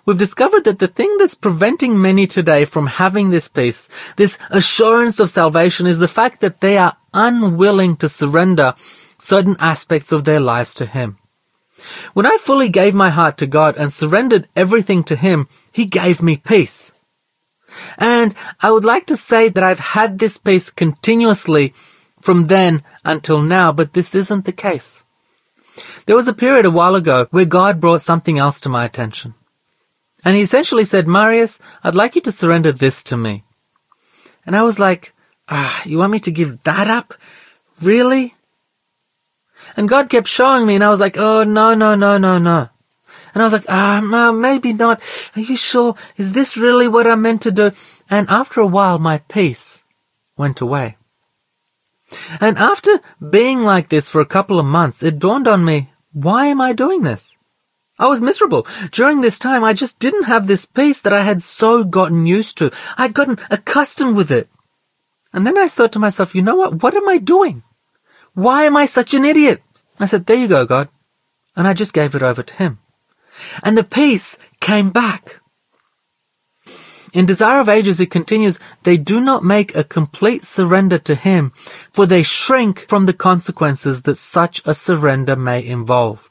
We've 0.07 0.17
discovered 0.17 0.63
that 0.63 0.79
the 0.79 0.87
thing 0.87 1.13
that's 1.19 1.35
preventing 1.35 2.01
many 2.01 2.29
today 2.29 2.67
from 2.67 2.87
having 2.87 3.31
this 3.31 3.49
peace, 3.49 3.89
this 4.15 4.39
assurance 4.51 5.19
of 5.19 5.29
salvation 5.29 5.89
is 5.89 5.99
the 5.99 6.07
fact 6.07 6.41
that 6.41 6.61
they 6.61 6.79
are 6.79 6.97
unwilling 7.13 7.97
to 7.97 8.09
surrender 8.09 8.75
certain 9.19 9.57
aspects 9.59 10.13
of 10.13 10.23
their 10.23 10.39
lives 10.39 10.73
to 10.77 10.87
Him. 10.87 11.19
When 12.15 12.27
I 12.27 12.39
fully 12.41 12.69
gave 12.69 12.95
my 12.95 13.11
heart 13.11 13.37
to 13.39 13.49
God 13.49 13.77
and 13.77 13.93
surrendered 13.93 14.47
everything 14.55 15.03
to 15.03 15.17
Him, 15.17 15.49
He 15.73 15.85
gave 15.85 16.23
me 16.23 16.37
peace. 16.37 16.93
And 17.99 18.35
I 18.61 18.71
would 18.71 18.85
like 18.85 19.07
to 19.07 19.17
say 19.17 19.49
that 19.49 19.65
I've 19.65 19.81
had 19.81 20.19
this 20.19 20.39
peace 20.39 20.71
continuously 20.71 21.75
from 22.21 22.47
then 22.47 22.83
until 23.05 23.43
now, 23.43 23.73
but 23.73 23.93
this 23.93 24.15
isn't 24.15 24.45
the 24.45 24.53
case. 24.53 25.05
There 26.07 26.17
was 26.17 26.29
a 26.29 26.33
period 26.33 26.67
a 26.67 26.71
while 26.71 26.95
ago 26.95 27.29
where 27.31 27.45
God 27.45 27.81
brought 27.81 28.03
something 28.03 28.39
else 28.39 28.61
to 28.63 28.69
my 28.69 28.85
attention. 28.85 29.35
And 30.25 30.35
he 30.35 30.43
essentially 30.43 30.85
said, 30.85 31.07
Marius, 31.07 31.61
I'd 31.85 31.95
like 31.95 32.15
you 32.15 32.21
to 32.23 32.33
surrender 32.33 32.73
this 32.73 33.05
to 33.05 33.17
me. 33.17 33.45
And 34.45 34.57
I 34.57 34.63
was 34.63 34.79
like, 34.79 35.15
ah, 35.49 35.83
you 35.85 35.99
want 35.99 36.13
me 36.13 36.21
to 36.21 36.33
give 36.33 36.63
that 36.65 36.89
up? 36.89 37.15
Really? 37.81 38.35
And 39.77 39.89
God 39.89 40.11
kept 40.11 40.27
showing 40.27 40.67
me 40.67 40.75
and 40.75 40.85
I 40.85 40.91
was 40.91 41.01
like, 41.01 41.17
oh, 41.17 41.45
no, 41.45 41.75
no, 41.75 41.95
no, 41.95 42.19
no, 42.19 42.39
no. 42.39 42.69
And 43.35 43.43
I 43.43 43.47
was 43.47 43.53
like, 43.53 43.67
ah, 43.69 44.01
no, 44.05 44.33
maybe 44.33 44.73
not. 44.73 45.03
Are 45.37 45.41
you 45.41 45.57
sure? 45.57 45.95
Is 46.17 46.33
this 46.33 46.57
really 46.57 46.89
what 46.89 47.07
I'm 47.07 47.23
meant 47.23 47.43
to 47.43 47.53
do? 47.53 47.73
And 48.11 48.29
after 48.29 48.61
a 48.61 48.67
while, 48.67 48.99
my 48.99 49.19
peace 49.19 49.85
went 50.37 50.61
away. 50.61 50.97
And 52.41 52.57
after 52.57 53.01
being 53.31 53.63
like 53.63 53.89
this 53.89 54.09
for 54.09 54.21
a 54.21 54.27
couple 54.27 54.59
of 54.59 54.67
months, 54.67 55.03
it 55.03 55.19
dawned 55.19 55.47
on 55.47 55.65
me, 55.65 55.91
why 56.13 56.47
am 56.47 56.61
I 56.61 56.73
doing 56.73 57.03
this? 57.03 57.37
I 57.99 58.07
was 58.07 58.23
miserable. 58.23 58.67
During 58.93 59.21
this 59.21 59.39
time, 59.39 59.65
I 59.65 59.73
just 59.73 59.99
didn't 59.99 60.25
have 60.25 60.47
this 60.47 60.65
peace 60.65 61.01
that 61.01 61.13
I 61.13 61.23
had 61.23 61.43
so 61.43 61.85
gotten 61.85 62.27
used 62.27 62.57
to. 62.59 62.71
I'd 62.97 63.13
gotten 63.13 63.39
accustomed 63.51 64.17
with 64.17 64.31
it. 64.31 64.49
And 65.33 65.47
then 65.47 65.59
I 65.59 65.69
thought 65.69 65.93
to 65.93 65.99
myself, 65.99 66.35
you 66.35 66.43
know 66.43 66.55
what? 66.55 66.83
What 66.83 66.95
am 66.95 67.09
I 67.09 67.19
doing? 67.19 67.63
Why 68.35 68.65
am 68.65 68.77
I 68.77 68.87
such 68.87 69.15
an 69.15 69.25
idiot? 69.25 69.63
I 69.99 70.07
said, 70.07 70.27
there 70.27 70.37
you 70.37 70.49
go, 70.49 70.65
God. 70.65 70.89
And 71.57 71.67
I 71.67 71.75
just 71.75 71.93
gave 71.93 72.15
it 72.15 72.23
over 72.23 72.43
to 72.43 72.55
Him. 72.55 72.79
And 73.63 73.77
the 73.77 73.85
peace 73.85 74.37
came 74.61 74.91
back. 74.91 75.41
In 77.13 77.25
Desire 77.25 77.61
of 77.61 77.69
Ages, 77.69 78.01
it 78.01 78.11
continues, 78.11 78.59
they 78.83 78.97
do 78.97 79.21
not 79.21 79.43
make 79.43 79.75
a 79.75 79.85
complete 79.85 80.45
surrender 80.45 80.99
to 80.99 81.15
Him, 81.15 81.53
for 81.93 82.05
they 82.05 82.23
shrink 82.23 82.87
from 82.89 83.07
the 83.07 83.15
consequences 83.15 84.03
that 84.03 84.17
such 84.17 84.61
a 84.67 84.75
surrender 84.75 85.35
may 85.35 85.65
involve. 85.65 86.29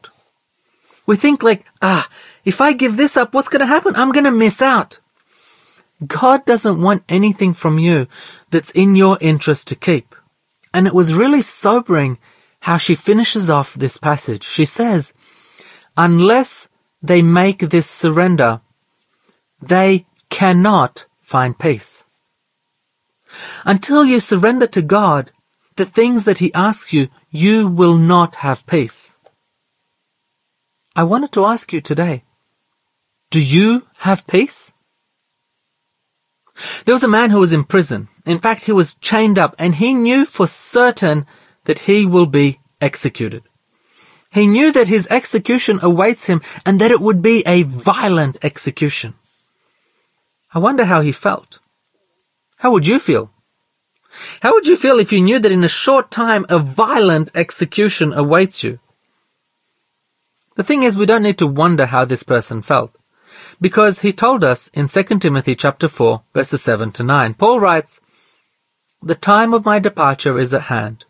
We 1.07 1.15
think 1.15 1.41
like, 1.41 1.65
ah, 1.81 2.07
if 2.45 2.61
I 2.61 2.73
give 2.73 2.97
this 2.97 3.17
up, 3.17 3.33
what's 3.33 3.49
going 3.49 3.61
to 3.61 3.65
happen? 3.65 3.95
I'm 3.95 4.11
going 4.11 4.25
to 4.25 4.31
miss 4.31 4.61
out. 4.61 4.99
God 6.05 6.45
doesn't 6.45 6.81
want 6.81 7.03
anything 7.09 7.53
from 7.53 7.79
you 7.79 8.07
that's 8.51 8.71
in 8.71 8.95
your 8.95 9.17
interest 9.19 9.67
to 9.69 9.75
keep. 9.75 10.13
And 10.73 10.85
it 10.85 10.93
was 10.93 11.15
really 11.15 11.41
sobering 11.41 12.19
how 12.61 12.77
she 12.77 12.93
finishes 12.93 13.49
off 13.49 13.73
this 13.73 13.97
passage. 13.97 14.43
She 14.43 14.65
says, 14.65 15.13
unless 15.95 16.67
they 17.01 17.21
make 17.21 17.59
this 17.59 17.89
surrender, 17.89 18.61
they 19.61 20.05
cannot 20.29 21.05
find 21.19 21.57
peace. 21.57 22.05
Until 23.65 24.05
you 24.05 24.19
surrender 24.19 24.67
to 24.67 24.81
God 24.81 25.31
the 25.75 25.85
things 25.85 26.25
that 26.25 26.39
He 26.39 26.53
asks 26.53 26.93
you, 26.93 27.09
you 27.29 27.67
will 27.67 27.97
not 27.97 28.35
have 28.37 28.65
peace. 28.65 29.17
I 30.95 31.03
wanted 31.03 31.31
to 31.33 31.45
ask 31.45 31.71
you 31.71 31.81
today, 31.81 32.23
do 33.29 33.41
you 33.41 33.85
have 33.99 34.25
peace? 34.25 34.73
There 36.85 36.95
was 36.95 37.03
a 37.03 37.07
man 37.07 37.29
who 37.29 37.39
was 37.39 37.53
in 37.53 37.65
prison. 37.65 38.07
In 38.25 38.39
fact, 38.39 38.63
he 38.63 38.71
was 38.71 38.95
chained 38.95 39.37
up 39.37 39.55
and 39.59 39.75
he 39.75 39.93
knew 39.93 40.25
for 40.25 40.47
certain 40.47 41.25
that 41.65 41.79
he 41.79 42.05
will 42.05 42.25
be 42.25 42.59
executed. 42.81 43.43
He 44.37 44.45
knew 44.45 44.71
that 44.71 44.87
his 44.87 45.07
execution 45.07 45.79
awaits 45.81 46.27
him 46.27 46.43
and 46.63 46.79
that 46.79 46.91
it 46.91 47.01
would 47.01 47.23
be 47.23 47.41
a 47.47 47.63
violent 47.63 48.37
execution. 48.43 49.15
I 50.53 50.59
wonder 50.59 50.85
how 50.85 51.01
he 51.01 51.11
felt. 51.11 51.59
How 52.57 52.71
would 52.71 52.85
you 52.85 52.99
feel? 52.99 53.31
How 54.41 54.53
would 54.53 54.67
you 54.67 54.77
feel 54.77 54.99
if 54.99 55.11
you 55.11 55.21
knew 55.21 55.39
that 55.39 55.51
in 55.51 55.63
a 55.63 55.79
short 55.83 56.11
time 56.11 56.45
a 56.49 56.59
violent 56.59 57.31
execution 57.33 58.13
awaits 58.13 58.63
you? 58.63 58.79
The 60.55 60.63
thing 60.63 60.83
is, 60.83 60.97
we 60.97 61.07
don't 61.07 61.23
need 61.23 61.39
to 61.39 61.47
wonder 61.47 61.87
how 61.87 62.05
this 62.05 62.21
person 62.21 62.61
felt. 62.61 62.95
Because 63.59 63.99
he 63.99 64.13
told 64.13 64.43
us 64.43 64.67
in 64.69 64.85
2 64.87 65.17
Timothy 65.17 65.55
chapter 65.55 65.87
4, 65.87 66.21
verses 66.33 66.61
7 66.61 66.91
to 66.91 67.03
9. 67.03 67.33
Paul 67.33 67.59
writes, 67.59 68.01
The 69.01 69.15
time 69.15 69.53
of 69.55 69.65
my 69.65 69.79
departure 69.79 70.37
is 70.37 70.53
at 70.53 70.69
hand. 70.73 71.05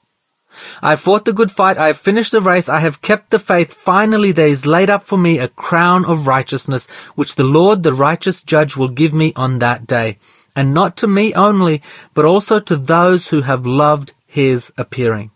I 0.82 0.92
have 0.92 1.02
fought 1.02 1.26
the 1.26 1.34
good 1.34 1.52
fight, 1.52 1.78
I 1.78 1.88
have 1.88 1.98
finished 1.98 2.32
the 2.32 2.42
race, 2.42 2.70
I 2.70 2.80
have 2.80 3.02
kept 3.02 3.30
the 3.30 3.40
faith. 3.40 3.74
Finally 3.74 4.32
there 4.32 4.48
is 4.48 4.66
laid 4.66 4.90
up 4.90 5.04
for 5.04 5.18
me 5.18 5.40
a 5.40 5.48
crown 5.48 6.06
of 6.06 6.28
righteousness, 6.28 6.88
which 7.16 7.36
the 7.36 7.44
Lord, 7.44 7.84
the 7.84 7.94
righteous 7.94 8.44
judge, 8.44 8.78
will 8.78 8.90
give 8.90 9.14
me 9.14 9.34
on 9.36 9.60
that 9.60 9.88
day. 9.88 10.18
And 10.56 10.74
not 10.74 10.98
to 10.98 11.08
me 11.08 11.34
only, 11.34 11.82
but 12.14 12.26
also 12.26 12.60
to 12.60 12.76
those 12.76 13.28
who 13.28 13.42
have 13.42 13.66
loved 13.66 14.14
his 14.26 14.74
appearing. 14.78 15.32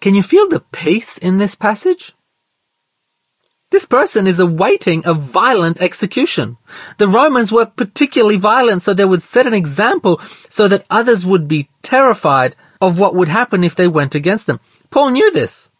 Can 0.00 0.14
you 0.14 0.22
feel 0.22 0.48
the 0.48 0.60
peace 0.72 1.18
in 1.18 1.38
this 1.38 1.54
passage? 1.54 2.14
This 3.70 3.86
person 3.86 4.26
is 4.26 4.40
awaiting 4.40 5.02
a 5.04 5.14
violent 5.14 5.80
execution. 5.80 6.56
The 6.98 7.06
Romans 7.06 7.52
were 7.52 7.66
particularly 7.66 8.36
violent, 8.36 8.82
so 8.82 8.92
they 8.92 9.04
would 9.04 9.22
set 9.22 9.46
an 9.46 9.54
example 9.54 10.20
so 10.48 10.66
that 10.66 10.86
others 10.90 11.24
would 11.24 11.46
be 11.46 11.70
terrified 11.82 12.56
of 12.80 12.98
what 12.98 13.14
would 13.14 13.28
happen 13.28 13.64
if 13.64 13.74
they 13.74 13.88
went 13.88 14.14
against 14.14 14.46
them. 14.46 14.60
Paul 14.90 15.10
knew 15.10 15.30
this. 15.30 15.70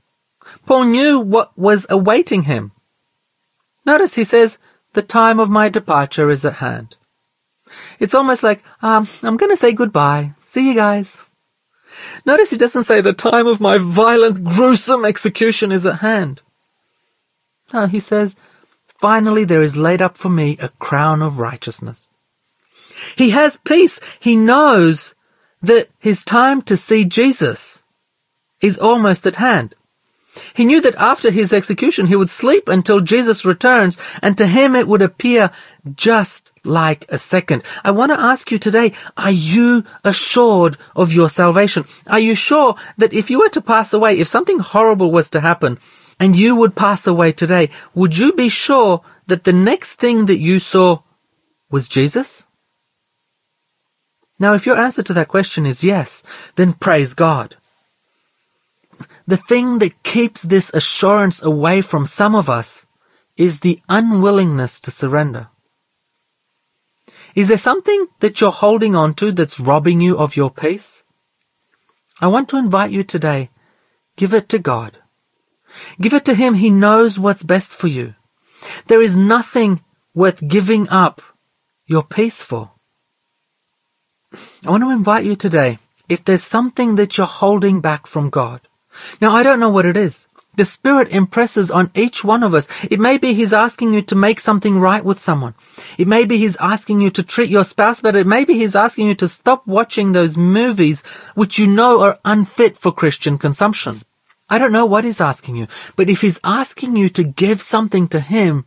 Paul 0.67 0.85
knew 0.85 1.21
what 1.21 1.57
was 1.59 1.87
awaiting 1.89 2.43
him. 2.43 2.73
Notice 3.87 4.15
he 4.15 4.25
says, 4.25 4.59
the 4.93 5.03
time 5.03 5.39
of 5.39 5.49
my 5.49 5.69
departure 5.69 6.31
is 6.31 6.45
at 6.45 6.55
hand. 6.55 6.97
It's 7.99 8.15
almost 8.15 8.43
like, 8.43 8.63
um, 8.83 9.07
I'm 9.23 9.37
gonna 9.37 9.57
say 9.57 9.73
goodbye. 9.73 10.35
See 10.41 10.69
you 10.69 10.75
guys. 10.75 11.25
Notice 12.27 12.51
he 12.51 12.57
doesn't 12.57 12.85
say 12.85 13.01
the 13.01 13.13
time 13.13 13.47
of 13.47 13.61
my 13.61 13.79
violent, 13.79 14.45
gruesome 14.45 15.05
execution 15.05 15.73
is 15.73 15.87
at 15.87 16.01
hand. 16.01 16.43
No, 17.73 17.87
he 17.87 18.01
says, 18.01 18.37
finally 18.99 19.45
there 19.45 19.63
is 19.63 19.77
laid 19.77 20.03
up 20.03 20.17
for 20.19 20.29
me 20.29 20.57
a 20.61 20.71
crown 20.81 21.23
of 21.23 21.39
righteousness. 21.39 22.09
He 23.17 23.31
has 23.31 23.57
peace. 23.57 24.01
He 24.19 24.37
knows 24.37 25.15
that 25.63 25.89
his 25.99 26.25
time 26.25 26.63
to 26.63 26.77
see 26.77 27.05
Jesus 27.05 27.83
is 28.61 28.79
almost 28.79 29.27
at 29.27 29.37
hand. 29.37 29.75
He 30.55 30.65
knew 30.65 30.81
that 30.81 30.95
after 30.95 31.31
his 31.31 31.53
execution 31.53 32.07
he 32.07 32.17
would 32.17 32.31
sleep 32.31 32.69
until 32.69 33.01
Jesus 33.01 33.45
returns, 33.45 33.99
and 34.23 34.39
to 34.39 34.47
him 34.47 34.77
it 34.77 34.87
would 34.87 35.03
appear 35.03 35.51
just 35.97 36.53
like 36.65 37.05
a 37.09 37.19
second. 37.19 37.63
I 37.83 37.91
want 37.91 38.13
to 38.13 38.21
ask 38.21 38.51
you 38.51 38.59
today, 38.59 38.93
are 39.17 39.33
you 39.33 39.85
assured 40.05 40.77
of 40.95 41.13
your 41.13 41.29
salvation? 41.29 41.85
Are 42.07 42.21
you 42.21 42.35
sure 42.35 42.77
that 42.97 43.13
if 43.13 43.29
you 43.31 43.41
were 43.41 43.49
to 43.51 43.61
pass 43.61 43.93
away, 43.93 44.19
if 44.19 44.29
something 44.29 44.61
horrible 44.61 45.11
was 45.11 45.31
to 45.31 45.41
happen, 45.41 45.79
and 46.21 46.37
you 46.37 46.55
would 46.55 46.77
pass 46.77 47.07
away 47.07 47.33
today, 47.33 47.71
would 47.95 48.17
you 48.17 48.33
be 48.33 48.49
sure 48.49 49.03
that 49.27 49.45
the 49.45 49.53
next 49.53 49.95
thing 49.95 50.27
that 50.27 50.39
you 50.39 50.61
saw 50.61 51.01
was 51.71 51.89
Jesus? 51.89 52.47
Now, 54.41 54.55
if 54.55 54.65
your 54.65 54.79
answer 54.79 55.03
to 55.03 55.13
that 55.13 55.29
question 55.29 55.67
is 55.67 55.85
yes, 55.85 56.25
then 56.57 56.73
praise 56.73 57.13
God. 57.13 57.57
The 59.27 59.37
thing 59.37 59.79
that 59.79 60.03
keeps 60.03 60.43
this 60.43 60.73
assurance 60.73 61.43
away 61.43 61.83
from 61.83 62.07
some 62.07 62.35
of 62.35 62.49
us 62.49 62.87
is 63.37 63.61
the 63.61 63.81
unwillingness 63.89 64.81
to 64.81 64.91
surrender. 64.91 65.49
Is 67.35 67.49
there 67.49 67.59
something 67.59 68.09
that 68.21 68.41
you're 68.41 68.51
holding 68.51 68.97
on 68.97 69.15
to 69.15 69.31
that's 69.31 69.61
robbing 69.61 70.01
you 70.01 70.17
of 70.19 70.37
your 70.37 70.51
peace? 70.51 71.05
I 72.21 72.27
want 72.27 72.49
to 72.49 72.57
invite 72.57 72.91
you 72.91 73.05
today. 73.05 73.51
Give 74.17 74.35
it 74.35 74.49
to 74.49 74.59
God. 74.59 74.99
Give 76.01 76.15
it 76.15 76.25
to 76.25 76.35
Him. 76.35 76.55
He 76.55 76.71
knows 76.71 77.19
what's 77.19 77.43
best 77.43 77.73
for 77.73 77.89
you. 77.89 78.15
There 78.89 79.03
is 79.03 79.17
nothing 79.17 79.85
worth 80.15 80.47
giving 80.49 80.89
up 80.89 81.23
your 81.87 82.03
peace 82.03 82.43
for. 82.43 82.73
I 84.67 84.71
want 84.71 84.83
to 84.83 84.91
invite 84.91 85.25
you 85.25 85.37
today. 85.37 85.79
If 86.09 86.25
there's 86.25 86.43
something 86.43 86.97
that 86.97 87.17
you're 87.17 87.27
holding 87.27 87.81
back 87.81 88.07
from 88.07 88.31
God, 88.31 88.61
now, 89.21 89.35
I 89.35 89.43
don't 89.43 89.61
know 89.61 89.71
what 89.71 89.87
it 89.87 89.97
is. 89.97 90.27
The 90.57 90.65
Spirit 90.65 91.09
impresses 91.11 91.71
on 91.71 91.91
each 91.95 92.25
one 92.25 92.43
of 92.43 92.55
us. 92.55 92.69
It 92.91 92.99
may 92.99 93.19
be 93.19 93.35
He's 93.35 93.53
asking 93.53 93.95
you 93.95 94.03
to 94.03 94.17
make 94.17 94.41
something 94.41 94.81
right 94.81 95.05
with 95.05 95.21
someone. 95.21 95.55
It 95.97 96.09
may 96.09 96.25
be 96.25 96.39
He's 96.39 96.57
asking 96.57 97.01
you 97.01 97.11
to 97.11 97.23
treat 97.23 97.51
your 97.51 97.65
spouse 97.65 98.01
better. 98.01 98.19
It 98.19 98.27
may 98.27 98.45
be 98.45 98.55
He's 98.55 98.75
asking 98.75 99.07
you 99.07 99.15
to 99.17 99.29
stop 99.29 99.67
watching 99.67 100.13
those 100.13 100.37
movies 100.37 101.03
which 101.35 101.59
you 101.59 101.67
know 101.67 102.03
are 102.03 102.19
unfit 102.25 102.77
for 102.77 102.93
Christian 102.93 103.39
consumption. 103.39 104.01
I 104.49 104.59
don't 104.59 104.73
know 104.73 104.87
what 104.87 105.05
He's 105.05 105.21
asking 105.21 105.57
you, 105.57 105.69
but 105.95 106.11
if 106.11 106.21
He's 106.21 106.41
asking 106.43 106.97
you 106.97 107.09
to 107.11 107.25
give 107.25 107.63
something 107.63 108.09
to 108.09 108.19
Him, 108.19 108.67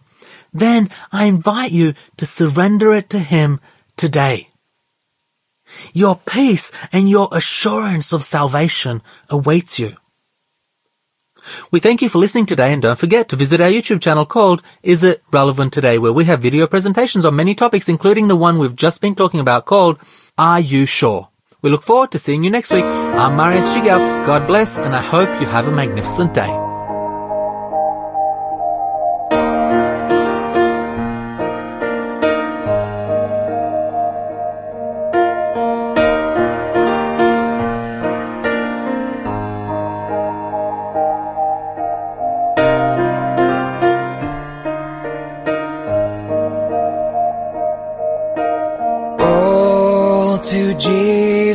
then 0.53 0.89
I 1.11 1.25
invite 1.25 1.73
you 1.73 1.95
to 2.17 2.25
surrender 2.25 2.93
it 2.93 3.09
to 3.09 3.19
Him 3.19 3.59
today. 3.97 4.49
Your 5.93 6.19
peace 6.25 6.71
and 6.91 7.09
your 7.09 7.29
assurance 7.31 8.13
of 8.13 8.23
salvation 8.23 9.01
awaits 9.29 9.79
you. 9.79 9.97
We 11.71 11.79
thank 11.79 12.01
you 12.01 12.09
for 12.09 12.19
listening 12.19 12.45
today 12.45 12.71
and 12.71 12.81
don't 12.81 12.97
forget 12.97 13.27
to 13.29 13.35
visit 13.35 13.59
our 13.59 13.69
YouTube 13.69 14.01
channel 14.01 14.25
called 14.25 14.61
Is 14.81 15.03
It 15.03 15.21
Relevant 15.31 15.73
Today 15.73 15.97
where 15.97 16.13
we 16.13 16.25
have 16.25 16.41
video 16.41 16.67
presentations 16.67 17.25
on 17.25 17.35
many 17.35 17.53
topics 17.53 17.89
including 17.89 18.27
the 18.27 18.35
one 18.35 18.59
we've 18.59 18.75
just 18.75 19.01
been 19.01 19.15
talking 19.15 19.39
about 19.39 19.65
called 19.65 19.99
Are 20.37 20.59
You 20.59 20.85
Sure? 20.85 21.29
We 21.61 21.69
look 21.69 21.83
forward 21.83 22.11
to 22.11 22.19
seeing 22.19 22.43
you 22.43 22.49
next 22.49 22.71
week. 22.71 22.85
I'm 22.85 23.35
Marius 23.35 23.67
Chigao. 23.69 24.25
God 24.25 24.47
bless 24.47 24.77
and 24.77 24.95
I 24.95 25.01
hope 25.01 25.29
you 25.41 25.47
have 25.47 25.67
a 25.67 25.71
magnificent 25.71 26.33
day. 26.33 26.62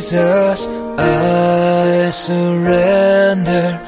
Jesus 0.09 0.67
I 0.97 2.09
surrender. 2.09 3.79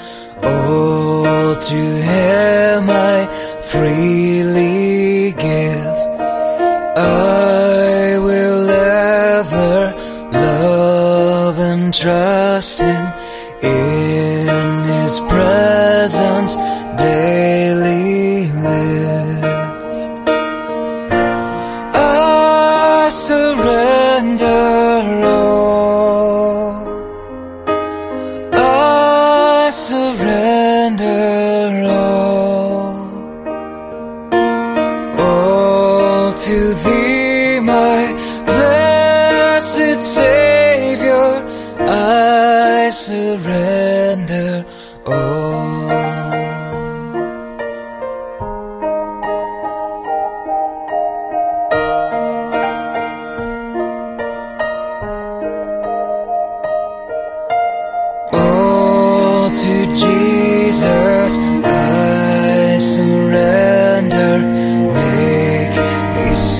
All 0.44 1.56
to 1.60 1.76
Him 1.76 2.90
I 2.92 3.26
freely 3.64 5.32
give. 5.32 5.98
I 6.96 8.20
will 8.20 8.70
ever 8.70 9.96
love 10.32 11.58
and 11.58 11.92
trust 11.92 12.82
Him 12.82 13.11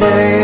me 0.02 0.41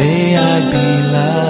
May 0.00 0.34
I 0.34 0.60
be 0.72 0.86
like 1.12 1.49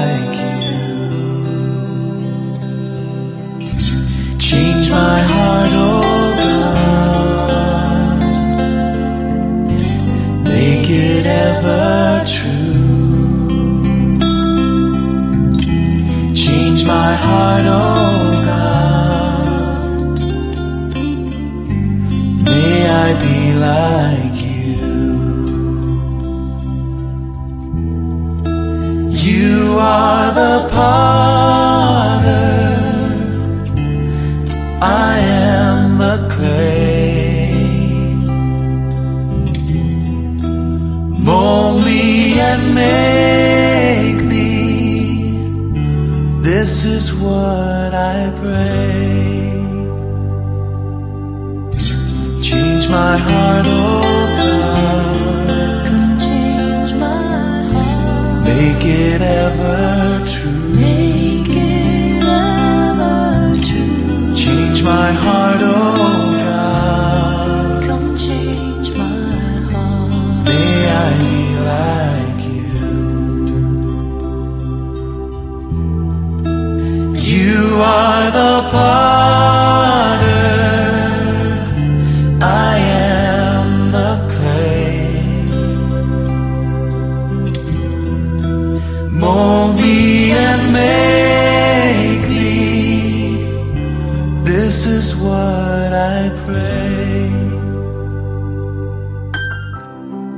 This 94.83 95.13
is 95.13 95.15
what 95.15 95.93
I 95.93 96.31
pray. 96.47 97.29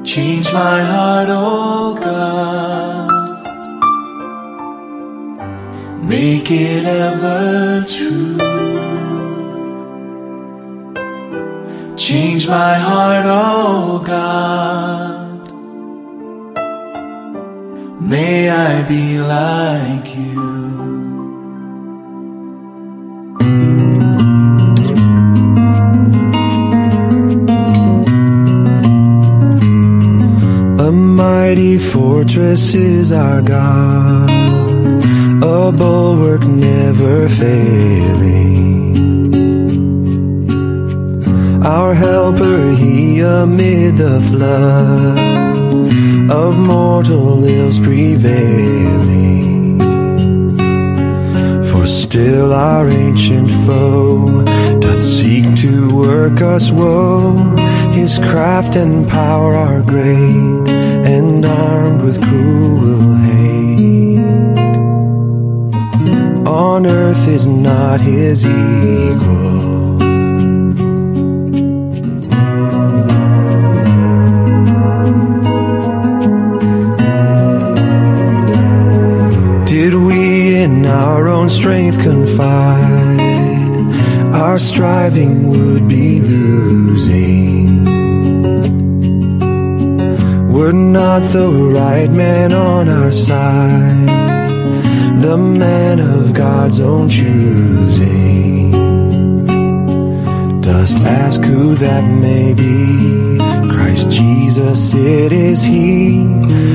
Change 0.02 0.52
my 0.52 0.80
heart, 0.82 1.28
oh 1.30 1.94
God. 1.94 3.08
Make 6.02 6.50
it 6.50 6.84
ever 6.84 7.84
true. 7.86 8.36
Change 11.96 12.48
my 12.48 12.74
heart, 12.74 13.26
oh 13.28 14.00
God. 14.04 15.52
May 18.02 18.50
I 18.50 18.82
be 18.88 19.20
like 19.20 20.16
you. 20.16 20.31
Fortress 31.78 32.74
is 32.74 33.12
our 33.12 33.42
God, 33.42 34.30
a 35.42 35.72
bulwark 35.72 36.46
never 36.46 37.28
failing. 37.28 38.42
Our 41.64 41.94
helper, 41.94 42.72
he 42.72 43.20
amid 43.20 43.96
the 43.96 44.20
flood 44.20 45.18
of 46.30 46.58
mortal 46.58 47.44
ills 47.44 47.78
prevailing. 47.78 49.78
For 51.70 51.86
still 51.86 52.52
our 52.52 52.88
ancient 52.88 53.50
foe 53.64 54.44
doth 54.80 55.02
seek 55.02 55.54
to 55.62 55.94
work 55.94 56.40
us 56.40 56.70
woe. 56.70 57.54
His 57.92 58.18
craft 58.18 58.74
and 58.76 59.06
power 59.08 59.54
are 59.54 59.82
great, 59.82 60.68
and 61.14 61.44
armed 61.44 62.02
with 62.02 62.20
cruel 62.22 63.14
hate. 63.16 64.18
On 66.46 66.86
earth 66.86 67.28
is 67.28 67.46
not 67.46 68.00
his 68.00 68.44
equal. 68.44 69.98
Did 79.66 79.94
we 79.94 80.56
in 80.56 80.86
our 80.86 81.28
own 81.28 81.48
strength 81.48 82.00
confide, 82.00 83.20
our 84.32 84.58
striving 84.58 85.48
would 85.50 85.86
be 85.88 86.20
lose. 86.20 87.51
Not 90.72 91.20
the 91.20 91.48
right 91.48 92.10
man 92.10 92.54
on 92.54 92.88
our 92.88 93.12
side, 93.12 94.08
the 95.20 95.36
man 95.36 96.00
of 96.00 96.32
God's 96.32 96.80
own 96.80 97.10
choosing. 97.10 98.72
Just 100.62 100.98
ask 101.04 101.42
who 101.42 101.74
that 101.74 102.04
may 102.04 102.54
be. 102.54 103.36
Christ 103.68 104.08
Jesus, 104.10 104.94
it 104.94 105.32
is 105.32 105.62
He. 105.62 106.24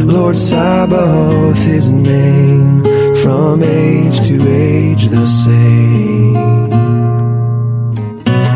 Lord 0.03 0.35
Sabaoth, 0.35 1.65
His 1.65 1.91
name. 1.91 2.83
From 3.15 3.63
age 3.63 4.19
to 4.27 4.35
age 4.47 5.07
the 5.07 5.25
same. 5.25 6.35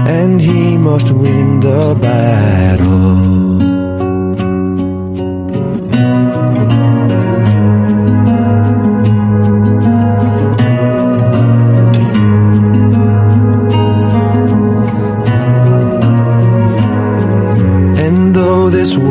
And 0.08 0.40
He 0.40 0.78
must 0.78 1.10
win 1.10 1.62
the 1.62 1.98
battle. 2.00 3.41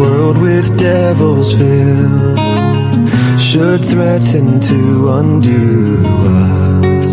World 0.00 0.38
with 0.38 0.76
devils 0.78 1.52
filled 1.52 2.38
should 3.38 3.84
threaten 3.84 4.60
to 4.60 5.08
undo 5.18 6.02
us, 6.46 7.12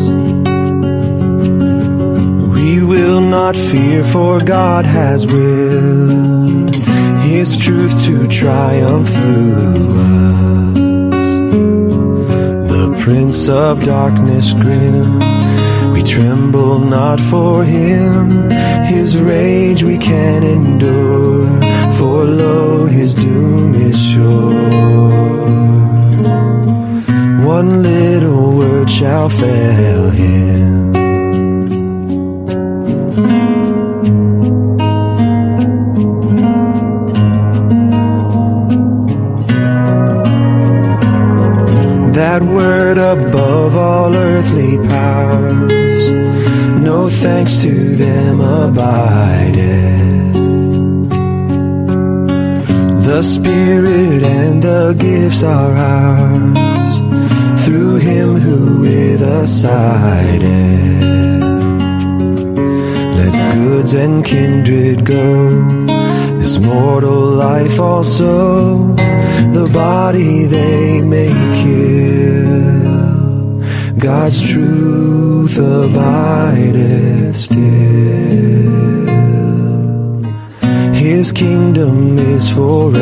we 2.55 2.83
will 2.83 3.21
not 3.21 3.55
fear, 3.55 4.03
for 4.03 4.39
God 4.39 4.85
has 4.85 5.27
willed 5.27 6.75
His 7.29 7.57
truth 7.57 7.93
to 8.05 8.27
triumph 8.27 9.09
through 9.09 9.89
us. 10.13 10.77
The 12.71 12.85
Prince 13.03 13.49
of 13.49 13.83
Darkness 13.83 14.53
grim, 14.53 15.19
we 15.93 16.03
tremble 16.03 16.79
not 16.79 17.19
for 17.19 17.63
him. 17.63 18.49
His 18.85 19.19
rage 19.19 19.83
we 19.83 19.97
can 19.97 20.43
endure, 20.43 21.49
for 21.97 22.25
lo, 22.25 22.85
his 22.85 23.13
doom 23.15 23.73
is 23.73 23.97
sure. 24.11 24.53
One 27.57 27.81
little 27.81 28.57
word 28.57 28.89
shall 28.89 29.29
fail 29.29 30.09
him. 30.09 30.93
That 42.13 42.41
word 42.43 42.97
above 42.97 43.75
all 43.75 44.13
earthly 44.15 44.77
powers, 44.89 46.11
no 46.89 47.09
thanks 47.09 47.57
to 47.63 47.71
them 47.95 48.41
abideth. 48.41 50.06
The 53.07 53.21
Spirit 53.21 54.21
and 54.21 54.61
the 54.61 54.93
gifts 54.99 55.41
are 55.41 55.73
ours 55.73 57.63
through 57.63 57.95
Him 57.99 58.35
who 58.35 58.81
with 58.81 59.21
us 59.21 59.61
sided. 59.61 60.51
Let 63.15 63.53
goods 63.55 63.93
and 63.93 64.25
kindred 64.25 65.05
go, 65.05 65.85
this 66.37 66.57
mortal 66.57 67.21
life 67.27 67.79
also, 67.79 68.93
the 69.53 69.69
body 69.73 70.43
they 70.43 71.01
may 71.01 71.31
kill. 71.63 72.83
God's 73.97 74.41
truth 74.51 75.57
abideth 75.57 77.33
still. 77.33 79.06
His 81.07 81.31
kingdom 81.31 82.19
is 82.19 82.49
forever. 82.49 82.99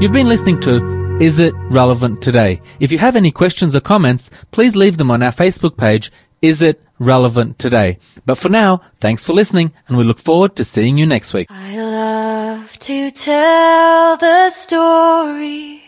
You've 0.00 0.12
been 0.12 0.28
listening 0.28 0.60
to 0.60 1.18
Is 1.20 1.40
It 1.40 1.52
Relevant 1.70 2.22
Today? 2.22 2.62
If 2.78 2.92
you 2.92 2.98
have 2.98 3.16
any 3.16 3.32
questions 3.32 3.74
or 3.74 3.80
comments, 3.80 4.30
please 4.52 4.76
leave 4.76 4.96
them 4.96 5.10
on 5.10 5.24
our 5.24 5.32
Facebook 5.32 5.76
page, 5.76 6.12
Is 6.40 6.62
It 6.62 6.80
Relevant 7.02 7.58
Today? 7.58 7.98
But 8.24 8.38
for 8.38 8.48
now, 8.48 8.80
thanks 8.98 9.24
for 9.24 9.32
listening 9.32 9.72
and 9.88 9.96
we 9.96 10.04
look 10.04 10.18
forward 10.18 10.54
to 10.56 10.64
seeing 10.64 10.98
you 10.98 11.06
next 11.06 11.32
week. 11.34 11.48
I 11.50 11.76
love 11.76 12.78
to 12.78 13.10
tell 13.10 14.16
the 14.16 14.50
story. 14.50 15.82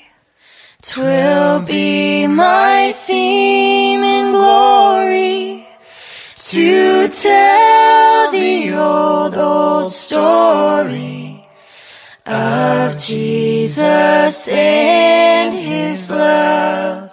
Twill 0.82 1.62
be 1.62 2.26
my 2.26 2.92
theme 3.06 4.02
in 4.02 4.32
glory 4.32 5.66
to 6.36 7.08
tell 7.08 8.32
the 8.32 8.74
old, 8.74 9.34
old 9.36 9.92
story 9.92 11.46
of 12.26 12.98
Jesus 12.98 14.48
and 14.48 15.58
his 15.58 16.10
love. 16.10 17.03